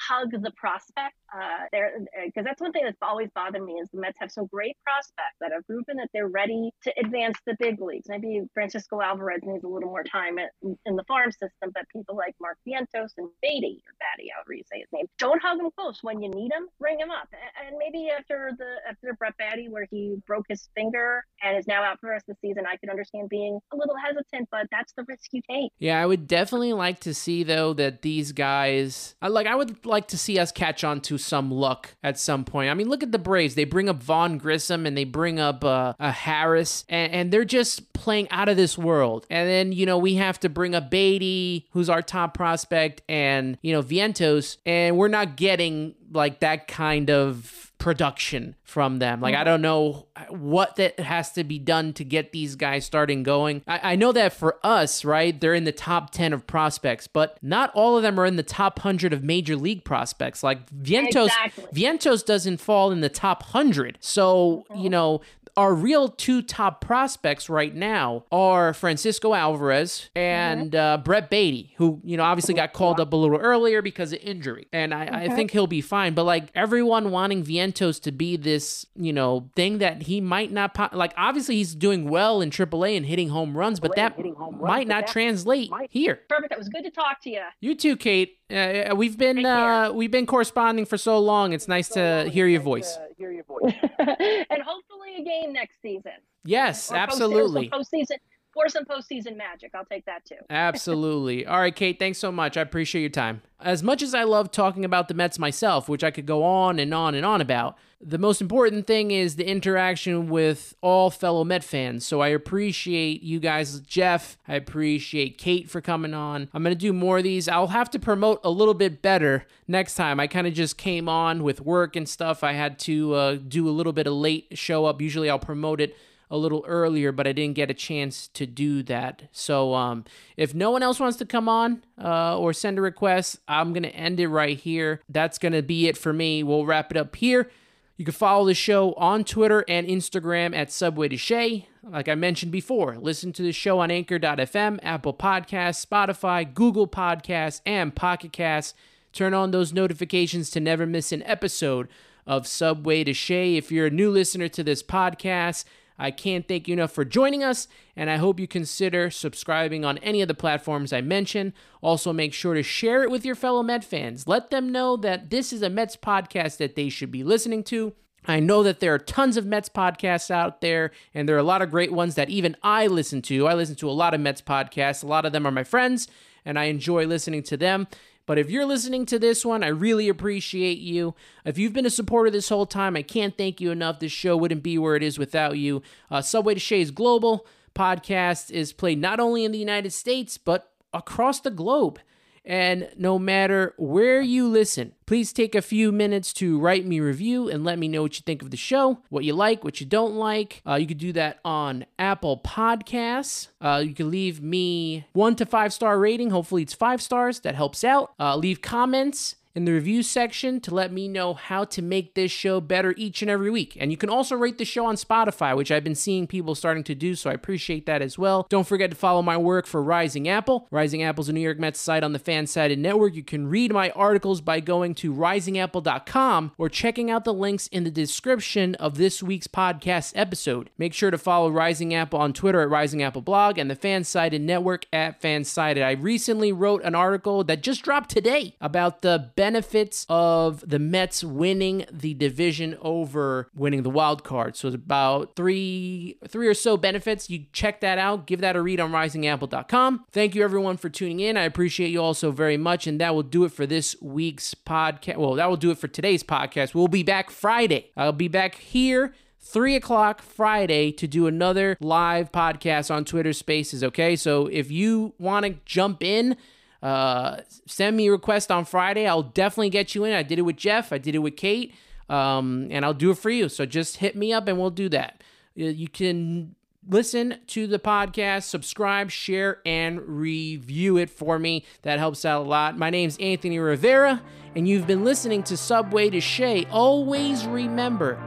hug 0.08 0.30
the 0.30 0.50
prospect. 0.56 1.14
Uh, 1.34 1.66
they're 1.72 1.92
because 2.24 2.44
that's 2.44 2.60
one 2.60 2.72
thing 2.72 2.82
that's 2.84 2.98
always 3.02 3.28
bothered 3.34 3.64
me 3.64 3.72
is 3.74 3.88
the 3.92 4.00
Mets 4.00 4.16
have 4.20 4.30
some 4.30 4.46
great 4.46 4.76
prospects 4.84 5.36
that 5.40 5.52
have 5.52 5.66
proven 5.66 5.96
that 5.96 6.08
they're 6.12 6.28
ready 6.28 6.70
to 6.82 6.92
advance 6.98 7.36
the 7.46 7.56
big 7.58 7.80
leagues. 7.80 8.06
Maybe 8.08 8.42
Francisco 8.54 9.00
Alvarez 9.00 9.40
needs 9.42 9.64
a 9.64 9.68
little 9.68 9.88
more 9.88 10.04
time 10.04 10.38
at, 10.38 10.50
in 10.62 10.96
the 10.96 11.04
farm 11.04 11.32
system, 11.32 11.70
but 11.74 11.88
people 11.92 12.16
like 12.16 12.34
Mark 12.40 12.58
Vientos 12.66 13.10
and 13.16 13.28
Beatty 13.42 13.82
or 13.86 13.94
Batty, 13.98 14.30
however 14.34 14.54
you 14.54 14.62
say 14.70 14.80
his 14.80 14.88
name, 14.92 15.06
don't 15.18 15.42
hug 15.42 15.58
him 15.58 15.70
close. 15.76 16.00
When 16.02 16.22
you 16.22 16.30
need 16.30 16.52
him, 16.52 16.68
bring 16.78 16.98
him 16.98 17.10
up. 17.10 17.28
And 17.66 17.76
maybe 17.78 18.10
after 18.10 18.52
the 18.56 18.88
after 18.88 19.14
Brett 19.18 19.34
Baty, 19.38 19.68
where 19.68 19.86
he 19.90 20.16
broke 20.26 20.46
his 20.48 20.68
finger 20.76 21.24
and 21.42 21.56
is 21.58 21.66
now 21.66 21.82
out 21.82 22.00
for 22.00 22.06
the 22.06 22.12
rest 22.12 22.28
of 22.28 22.36
the 22.40 22.48
season, 22.48 22.64
I 22.70 22.76
could 22.76 22.90
understand 22.90 23.28
being 23.28 23.58
a 23.72 23.76
little 23.76 23.96
hesitant, 23.96 24.48
but 24.50 24.66
that's 24.70 24.92
the 24.96 25.04
risk 25.08 25.32
you 25.32 25.42
take. 25.50 25.72
Yeah, 25.78 26.00
I 26.00 26.06
would 26.06 26.26
definitely 26.26 26.72
like 26.72 27.00
to 27.00 27.14
see 27.14 27.42
though 27.42 27.72
that 27.74 28.02
these 28.02 28.32
guys, 28.32 29.14
I 29.20 29.28
like, 29.28 29.46
I 29.46 29.54
would 29.54 29.83
like 29.86 30.08
to 30.08 30.18
see 30.18 30.38
us 30.38 30.52
catch 30.52 30.84
on 30.84 31.00
to 31.02 31.18
some 31.18 31.50
luck 31.50 31.94
at 32.02 32.18
some 32.18 32.44
point. 32.44 32.70
I 32.70 32.74
mean, 32.74 32.88
look 32.88 33.02
at 33.02 33.12
the 33.12 33.18
Braves; 33.18 33.54
they 33.54 33.64
bring 33.64 33.88
up 33.88 34.02
Vaughn 34.02 34.38
Grissom 34.38 34.86
and 34.86 34.96
they 34.96 35.04
bring 35.04 35.38
up 35.38 35.64
uh, 35.64 35.94
a 35.98 36.10
Harris, 36.10 36.84
and, 36.88 37.12
and 37.12 37.32
they're 37.32 37.44
just 37.44 37.92
playing 37.92 38.28
out 38.30 38.48
of 38.48 38.56
this 38.56 38.78
world. 38.78 39.26
And 39.30 39.48
then 39.48 39.72
you 39.72 39.86
know 39.86 39.98
we 39.98 40.14
have 40.14 40.40
to 40.40 40.48
bring 40.48 40.74
up 40.74 40.90
Beatty, 40.90 41.68
who's 41.72 41.88
our 41.88 42.02
top 42.02 42.34
prospect, 42.34 43.02
and 43.08 43.58
you 43.62 43.72
know 43.72 43.82
Vientos, 43.82 44.58
and 44.64 44.96
we're 44.96 45.08
not 45.08 45.36
getting 45.36 45.94
like 46.12 46.40
that 46.40 46.68
kind 46.68 47.10
of 47.10 47.72
production 47.84 48.56
from 48.62 48.98
them. 48.98 49.20
Like, 49.20 49.34
I 49.34 49.38
mm-hmm. 49.40 49.44
don't 49.44 49.60
know 49.60 50.06
what 50.30 50.76
that 50.76 50.98
has 50.98 51.32
to 51.32 51.44
be 51.44 51.58
done 51.58 51.92
to 51.92 52.02
get 52.02 52.32
these 52.32 52.56
guys 52.56 52.86
starting 52.86 53.22
going. 53.22 53.60
I, 53.68 53.92
I 53.92 53.96
know 53.96 54.10
that 54.12 54.32
for 54.32 54.58
us, 54.64 55.04
right, 55.04 55.38
they're 55.38 55.52
in 55.52 55.64
the 55.64 55.70
top 55.70 56.08
10 56.08 56.32
of 56.32 56.46
prospects, 56.46 57.06
but 57.06 57.38
not 57.42 57.70
all 57.74 57.98
of 57.98 58.02
them 58.02 58.18
are 58.18 58.24
in 58.24 58.36
the 58.36 58.42
top 58.42 58.78
100 58.78 59.12
of 59.12 59.22
major 59.22 59.54
league 59.54 59.84
prospects. 59.84 60.42
Like, 60.42 60.66
Vientos, 60.70 61.26
Exactly. 61.26 61.64
Vientos 61.74 62.24
doesn't 62.24 62.56
fall 62.56 62.90
in 62.90 63.02
the 63.02 63.10
top 63.10 63.42
100. 63.42 63.98
So, 64.00 64.64
you 64.70 64.74
uh-huh. 64.76 64.88
know, 64.88 65.20
our 65.56 65.74
real 65.74 66.08
two 66.08 66.42
top 66.42 66.80
prospects 66.80 67.48
right 67.48 67.74
now 67.74 68.24
are 68.32 68.74
Francisco 68.74 69.34
Alvarez 69.34 70.10
and 70.16 70.72
Mm-hmm. 70.72 70.76
uh, 70.76 70.96
Brett 70.98 71.30
Beatty, 71.30 71.74
who 71.76 72.00
you 72.04 72.16
know 72.16 72.24
obviously 72.24 72.54
got 72.54 72.72
called 72.72 72.98
up 73.00 73.12
a 73.12 73.16
little 73.16 73.38
earlier 73.38 73.82
because 73.82 74.12
of 74.12 74.18
injury, 74.22 74.66
and 74.72 74.92
I, 74.94 75.24
I 75.24 75.28
think 75.28 75.50
he'll 75.50 75.66
be 75.66 75.80
fine. 75.80 76.14
But 76.14 76.24
like 76.24 76.44
everyone 76.54 77.10
wanting 77.10 77.44
Vientos 77.44 78.00
to 78.02 78.12
be 78.12 78.36
this 78.36 78.86
you 78.96 79.12
know 79.12 79.50
thing 79.54 79.78
that 79.78 80.02
he 80.02 80.20
might 80.20 80.50
not 80.52 80.74
po- 80.74 80.88
like. 80.92 81.12
Obviously, 81.16 81.56
he's 81.56 81.74
doing 81.74 82.08
well 82.08 82.40
in 82.40 82.50
AAA 82.50 82.96
and 82.96 83.06
hitting 83.06 83.28
home 83.28 83.56
runs, 83.56 83.78
but 83.80 83.94
that 83.96 84.18
might 84.60 84.88
not 84.88 85.06
translate 85.06 85.70
here. 85.90 86.20
Perfect. 86.28 86.50
That 86.50 86.58
was 86.58 86.68
good 86.68 86.82
to 86.84 86.90
talk 86.90 87.20
to 87.22 87.30
you. 87.30 87.42
You 87.60 87.74
too, 87.74 87.96
Kate. 87.96 88.38
Uh, 88.54 88.94
we've 88.94 89.18
been 89.18 89.44
uh, 89.44 89.90
we've 89.92 90.10
been 90.10 90.26
corresponding 90.26 90.84
for 90.84 90.96
so 90.96 91.18
long. 91.18 91.52
It's 91.52 91.66
nice 91.68 91.88
to 91.90 92.28
hear 92.30 92.46
your 92.46 92.60
voice. 92.60 92.96
Hear 93.18 93.32
your 93.32 93.44
voice, 93.44 93.74
and 93.98 94.62
hopefully 94.62 95.16
a 95.18 95.22
game 95.24 95.52
next 95.52 95.74
season. 95.82 96.12
Yes, 96.44 96.92
Or 96.92 96.96
absolutely. 96.96 97.68
Or 97.68 97.70
some 97.70 97.80
postseason, 97.82 98.18
or 98.56 98.68
some 98.68 98.84
postseason 98.84 99.36
magic. 99.36 99.72
I'll 99.74 99.84
take 99.84 100.06
that 100.06 100.24
too. 100.24 100.36
Absolutely. 100.50 101.46
All 101.46 101.60
right, 101.60 101.74
Kate, 101.74 101.98
thanks 101.98 102.18
so 102.18 102.30
much. 102.32 102.56
I 102.56 102.60
appreciate 102.60 103.02
your 103.02 103.10
time. 103.10 103.42
As 103.60 103.82
much 103.82 104.02
as 104.02 104.14
I 104.14 104.24
love 104.24 104.50
talking 104.50 104.84
about 104.84 105.08
the 105.08 105.14
Mets 105.14 105.38
myself, 105.38 105.88
which 105.88 106.04
I 106.04 106.10
could 106.10 106.26
go 106.26 106.42
on 106.42 106.78
and 106.78 106.92
on 106.92 107.14
and 107.14 107.24
on 107.24 107.40
about, 107.40 107.78
the 108.06 108.18
most 108.18 108.42
important 108.42 108.86
thing 108.86 109.10
is 109.10 109.36
the 109.36 109.48
interaction 109.48 110.28
with 110.28 110.74
all 110.82 111.08
fellow 111.08 111.42
Met 111.42 111.64
fans. 111.64 112.04
So 112.04 112.20
I 112.20 112.28
appreciate 112.28 113.22
you 113.22 113.40
guys, 113.40 113.80
Jeff. 113.80 114.36
I 114.46 114.56
appreciate 114.56 115.38
Kate 115.38 115.70
for 115.70 115.80
coming 115.80 116.12
on. 116.12 116.50
I'm 116.52 116.62
going 116.62 116.74
to 116.74 116.78
do 116.78 116.92
more 116.92 117.18
of 117.18 117.24
these. 117.24 117.48
I'll 117.48 117.68
have 117.68 117.90
to 117.92 117.98
promote 117.98 118.40
a 118.44 118.50
little 118.50 118.74
bit 118.74 119.00
better 119.00 119.46
next 119.66 119.94
time. 119.94 120.20
I 120.20 120.26
kind 120.26 120.46
of 120.46 120.52
just 120.52 120.76
came 120.76 121.08
on 121.08 121.42
with 121.42 121.62
work 121.62 121.96
and 121.96 122.06
stuff. 122.06 122.44
I 122.44 122.52
had 122.52 122.78
to 122.80 123.14
uh, 123.14 123.34
do 123.36 123.66
a 123.66 123.72
little 123.72 123.94
bit 123.94 124.06
of 124.06 124.12
late 124.12 124.48
show 124.52 124.84
up. 124.84 125.00
Usually 125.00 125.30
I'll 125.30 125.38
promote 125.38 125.80
it 125.80 125.96
a 126.34 126.36
little 126.36 126.64
earlier, 126.66 127.12
but 127.12 127.28
I 127.28 127.32
didn't 127.32 127.54
get 127.54 127.70
a 127.70 127.74
chance 127.74 128.26
to 128.28 128.44
do 128.44 128.82
that. 128.82 129.28
So 129.30 129.72
um, 129.74 130.04
if 130.36 130.52
no 130.52 130.72
one 130.72 130.82
else 130.82 130.98
wants 130.98 131.16
to 131.18 131.24
come 131.24 131.48
on 131.48 131.84
uh, 132.02 132.36
or 132.36 132.52
send 132.52 132.76
a 132.76 132.82
request, 132.82 133.38
I'm 133.46 133.72
going 133.72 133.84
to 133.84 133.94
end 133.94 134.18
it 134.18 134.26
right 134.26 134.58
here. 134.58 135.00
That's 135.08 135.38
going 135.38 135.52
to 135.52 135.62
be 135.62 135.86
it 135.86 135.96
for 135.96 136.12
me. 136.12 136.42
We'll 136.42 136.66
wrap 136.66 136.90
it 136.90 136.96
up 136.96 137.14
here. 137.14 137.50
You 137.96 138.04
can 138.04 138.12
follow 138.12 138.46
the 138.46 138.54
show 138.54 138.94
on 138.94 139.22
Twitter 139.22 139.64
and 139.68 139.86
Instagram 139.86 140.56
at 140.56 140.72
Subway 140.72 141.06
to 141.08 141.16
Shea. 141.16 141.68
Like 141.84 142.08
I 142.08 142.16
mentioned 142.16 142.50
before, 142.50 142.96
listen 142.98 143.32
to 143.34 143.42
the 143.42 143.52
show 143.52 143.78
on 143.78 143.92
Anchor.fm, 143.92 144.80
Apple 144.82 145.14
Podcasts, 145.14 145.86
Spotify, 145.86 146.52
Google 146.52 146.88
Podcasts, 146.88 147.60
and 147.64 147.94
Pocket 147.94 148.32
Casts. 148.32 148.74
Turn 149.12 149.32
on 149.32 149.52
those 149.52 149.72
notifications 149.72 150.50
to 150.50 150.58
never 150.58 150.86
miss 150.86 151.12
an 151.12 151.22
episode 151.22 151.86
of 152.26 152.48
Subway 152.48 153.04
to 153.04 153.12
Shea. 153.12 153.56
If 153.56 153.70
you're 153.70 153.86
a 153.86 153.90
new 153.90 154.10
listener 154.10 154.48
to 154.48 154.64
this 154.64 154.82
podcast, 154.82 155.64
I 155.98 156.10
can't 156.10 156.48
thank 156.48 156.66
you 156.66 156.72
enough 156.72 156.92
for 156.92 157.04
joining 157.04 157.44
us, 157.44 157.68
and 157.94 158.10
I 158.10 158.16
hope 158.16 158.40
you 158.40 158.48
consider 158.48 159.10
subscribing 159.10 159.84
on 159.84 159.98
any 159.98 160.22
of 160.22 160.28
the 160.28 160.34
platforms 160.34 160.92
I 160.92 161.00
mentioned. 161.00 161.52
Also, 161.82 162.12
make 162.12 162.34
sure 162.34 162.54
to 162.54 162.62
share 162.62 163.02
it 163.02 163.10
with 163.10 163.24
your 163.24 163.36
fellow 163.36 163.62
Met 163.62 163.84
fans. 163.84 164.26
Let 164.26 164.50
them 164.50 164.72
know 164.72 164.96
that 164.96 165.30
this 165.30 165.52
is 165.52 165.62
a 165.62 165.70
Mets 165.70 165.96
podcast 165.96 166.56
that 166.56 166.74
they 166.74 166.88
should 166.88 167.12
be 167.12 167.22
listening 167.22 167.62
to. 167.64 167.92
I 168.26 168.40
know 168.40 168.62
that 168.62 168.80
there 168.80 168.94
are 168.94 168.98
tons 168.98 169.36
of 169.36 169.46
Mets 169.46 169.68
podcasts 169.68 170.30
out 170.30 170.60
there, 170.60 170.90
and 171.12 171.28
there 171.28 171.36
are 171.36 171.40
a 171.40 171.44
lot 171.44 171.62
of 171.62 171.70
great 171.70 171.92
ones 171.92 172.14
that 172.14 172.30
even 172.30 172.56
I 172.62 172.86
listen 172.86 173.22
to. 173.22 173.46
I 173.46 173.54
listen 173.54 173.76
to 173.76 173.90
a 173.90 173.92
lot 173.92 174.14
of 174.14 174.20
Mets 174.20 174.42
podcasts. 174.42 175.04
A 175.04 175.06
lot 175.06 175.26
of 175.26 175.32
them 175.32 175.46
are 175.46 175.52
my 175.52 175.64
friends, 175.64 176.08
and 176.44 176.58
I 176.58 176.64
enjoy 176.64 177.06
listening 177.06 177.42
to 177.44 177.56
them. 177.56 177.86
But 178.26 178.38
if 178.38 178.50
you're 178.50 178.64
listening 178.64 179.04
to 179.06 179.18
this 179.18 179.44
one, 179.44 179.62
I 179.62 179.68
really 179.68 180.08
appreciate 180.08 180.78
you. 180.78 181.14
If 181.44 181.58
you've 181.58 181.74
been 181.74 181.86
a 181.86 181.90
supporter 181.90 182.30
this 182.30 182.48
whole 182.48 182.66
time, 182.66 182.96
I 182.96 183.02
can't 183.02 183.36
thank 183.36 183.60
you 183.60 183.70
enough. 183.70 184.00
This 184.00 184.12
show 184.12 184.36
wouldn't 184.36 184.62
be 184.62 184.78
where 184.78 184.96
it 184.96 185.02
is 185.02 185.18
without 185.18 185.58
you. 185.58 185.82
Uh, 186.10 186.22
Subway 186.22 186.54
to 186.54 186.60
Shea's 186.60 186.90
Global 186.90 187.46
podcast 187.74 188.50
is 188.50 188.72
played 188.72 188.98
not 188.98 189.20
only 189.20 189.44
in 189.44 189.52
the 189.52 189.58
United 189.58 189.92
States, 189.92 190.38
but 190.38 190.72
across 190.92 191.40
the 191.40 191.50
globe. 191.50 191.98
And 192.44 192.90
no 192.96 193.18
matter 193.18 193.74
where 193.78 194.20
you 194.20 194.48
listen, 194.48 194.92
please 195.06 195.32
take 195.32 195.54
a 195.54 195.62
few 195.62 195.92
minutes 195.92 196.32
to 196.34 196.58
write 196.58 196.84
me 196.84 197.00
review 197.00 197.48
and 197.48 197.64
let 197.64 197.78
me 197.78 197.88
know 197.88 198.02
what 198.02 198.16
you 198.16 198.22
think 198.24 198.42
of 198.42 198.50
the 198.50 198.56
show, 198.56 198.98
what 199.08 199.24
you 199.24 199.32
like, 199.32 199.64
what 199.64 199.80
you 199.80 199.86
don't 199.86 200.14
like. 200.14 200.60
Uh, 200.66 200.74
you 200.74 200.86
could 200.86 200.98
do 200.98 201.12
that 201.12 201.38
on 201.44 201.86
Apple 201.98 202.38
Podcasts. 202.38 203.48
Uh, 203.60 203.82
you 203.84 203.94
can 203.94 204.10
leave 204.10 204.42
me 204.42 205.06
one 205.12 205.36
to 205.36 205.46
five 205.46 205.72
star 205.72 205.98
rating. 205.98 206.30
Hopefully, 206.30 206.62
it's 206.62 206.74
five 206.74 207.00
stars. 207.00 207.40
That 207.40 207.54
helps 207.54 207.82
out. 207.82 208.12
Uh, 208.20 208.36
leave 208.36 208.60
comments 208.60 209.36
in 209.54 209.64
the 209.64 209.72
review 209.72 210.02
section 210.02 210.60
to 210.60 210.74
let 210.74 210.92
me 210.92 211.06
know 211.06 211.34
how 211.34 211.64
to 211.64 211.80
make 211.80 212.14
this 212.14 212.30
show 212.30 212.60
better 212.60 212.94
each 212.96 213.22
and 213.22 213.30
every 213.30 213.50
week. 213.50 213.76
And 213.78 213.90
you 213.90 213.96
can 213.96 214.10
also 214.10 214.34
rate 214.34 214.58
the 214.58 214.64
show 214.64 214.86
on 214.86 214.96
Spotify, 214.96 215.56
which 215.56 215.70
I've 215.70 215.84
been 215.84 215.94
seeing 215.94 216.26
people 216.26 216.54
starting 216.54 216.84
to 216.84 216.94
do, 216.94 217.14
so 217.14 217.30
I 217.30 217.34
appreciate 217.34 217.86
that 217.86 218.02
as 218.02 218.18
well. 218.18 218.46
Don't 218.48 218.66
forget 218.66 218.90
to 218.90 218.96
follow 218.96 219.22
my 219.22 219.36
work 219.36 219.66
for 219.66 219.82
Rising 219.82 220.28
Apple. 220.28 220.66
Rising 220.70 221.02
Apple's 221.02 221.28
a 221.28 221.32
New 221.32 221.40
York 221.40 221.58
Mets 221.58 221.80
site 221.80 222.02
on 222.02 222.12
the 222.12 222.18
Fansided 222.18 222.78
Network. 222.78 223.14
You 223.14 223.22
can 223.22 223.46
read 223.46 223.72
my 223.72 223.90
articles 223.90 224.40
by 224.40 224.60
going 224.60 224.94
to 224.96 225.12
risingapple.com 225.12 226.52
or 226.58 226.68
checking 226.68 227.10
out 227.10 227.24
the 227.24 227.34
links 227.34 227.68
in 227.68 227.84
the 227.84 227.90
description 227.90 228.74
of 228.76 228.96
this 228.96 229.22
week's 229.22 229.46
podcast 229.46 230.12
episode. 230.16 230.70
Make 230.78 230.94
sure 230.94 231.10
to 231.10 231.18
follow 231.18 231.50
Rising 231.50 231.94
Apple 231.94 232.18
on 232.18 232.32
Twitter 232.32 232.60
at 232.60 232.70
Rising 232.70 233.02
Apple 233.02 233.22
Blog 233.22 233.58
and 233.58 233.70
the 233.70 233.76
Fansided 233.76 234.40
Network 234.40 234.86
at 234.92 235.22
Fansided. 235.22 235.84
I 235.84 235.92
recently 235.92 236.52
wrote 236.52 236.82
an 236.82 236.94
article 236.94 237.44
that 237.44 237.62
just 237.62 237.82
dropped 237.82 238.10
today 238.10 238.56
about 238.60 239.02
the 239.02 239.30
benefits 239.44 240.06
of 240.08 240.66
the 240.66 240.78
Mets 240.78 241.22
winning 241.22 241.84
the 241.92 242.14
division 242.14 242.78
over 242.80 243.50
winning 243.54 243.82
the 243.82 243.90
wild 243.90 244.24
card. 244.24 244.56
So 244.56 244.68
it's 244.68 244.74
about 244.74 245.36
three 245.36 246.16
three 246.26 246.48
or 246.48 246.54
so 246.54 246.78
benefits. 246.78 247.28
You 247.28 247.44
check 247.52 247.82
that 247.82 247.98
out, 247.98 248.26
give 248.26 248.40
that 248.40 248.56
a 248.56 248.62
read 248.62 248.80
on 248.80 248.90
risingapple.com. 248.90 250.06
Thank 250.10 250.34
you 250.34 250.42
everyone 250.42 250.78
for 250.78 250.88
tuning 250.88 251.20
in. 251.20 251.36
I 251.36 251.42
appreciate 251.42 251.90
you 251.90 252.00
all 252.00 252.14
so 252.14 252.30
very 252.30 252.56
much. 252.56 252.86
And 252.86 252.98
that 253.02 253.14
will 253.14 253.22
do 253.22 253.44
it 253.44 253.52
for 253.52 253.66
this 253.66 253.94
week's 254.00 254.54
podcast. 254.54 255.18
Well, 255.18 255.34
that 255.34 255.50
will 255.50 255.58
do 255.58 255.70
it 255.70 255.76
for 255.76 255.88
today's 255.88 256.22
podcast. 256.22 256.74
We'll 256.74 256.88
be 256.88 257.02
back 257.02 257.28
Friday. 257.28 257.90
I'll 257.98 258.12
be 258.12 258.28
back 258.28 258.54
here. 258.54 259.12
3 259.40 259.76
o'clock 259.76 260.22
Friday 260.22 260.90
to 260.92 261.06
do 261.06 261.26
another 261.26 261.76
live 261.82 262.32
podcast 262.32 262.90
on 262.90 263.04
Twitter 263.04 263.34
Spaces, 263.34 263.84
okay? 263.84 264.16
So 264.16 264.46
if 264.46 264.70
you 264.70 265.12
want 265.18 265.44
to 265.44 265.56
jump 265.66 266.02
in, 266.02 266.38
uh, 266.84 267.40
send 267.66 267.96
me 267.96 268.08
a 268.08 268.12
request 268.12 268.50
on 268.50 268.66
Friday. 268.66 269.06
I'll 269.06 269.22
definitely 269.22 269.70
get 269.70 269.94
you 269.94 270.04
in. 270.04 270.12
I 270.12 270.22
did 270.22 270.38
it 270.38 270.42
with 270.42 270.56
Jeff. 270.56 270.92
I 270.92 270.98
did 270.98 271.14
it 271.14 271.20
with 271.20 271.36
Kate. 271.36 271.74
Um, 272.10 272.68
and 272.70 272.84
I'll 272.84 272.92
do 272.92 273.10
it 273.10 273.16
for 273.16 273.30
you. 273.30 273.48
So 273.48 273.64
just 273.64 273.96
hit 273.96 274.14
me 274.14 274.34
up 274.34 274.46
and 274.46 274.60
we'll 274.60 274.68
do 274.68 274.90
that. 274.90 275.24
You 275.54 275.88
can 275.88 276.54
listen 276.86 277.38
to 277.46 277.66
the 277.66 277.78
podcast, 277.78 278.42
subscribe, 278.42 279.10
share, 279.10 279.60
and 279.64 280.02
review 280.02 280.98
it 280.98 281.08
for 281.08 281.38
me. 281.38 281.64
That 281.82 281.98
helps 281.98 282.26
out 282.26 282.42
a 282.42 282.48
lot. 282.48 282.76
My 282.76 282.90
name's 282.90 283.16
Anthony 283.16 283.58
Rivera, 283.58 284.20
and 284.54 284.68
you've 284.68 284.86
been 284.86 285.04
listening 285.04 285.42
to 285.44 285.56
Subway 285.56 286.10
to 286.10 286.20
Shea. 286.20 286.66
Always 286.66 287.46
remember, 287.46 288.18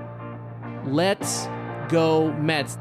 let's 0.86 1.48
go 1.90 2.32
Mets. 2.34 2.80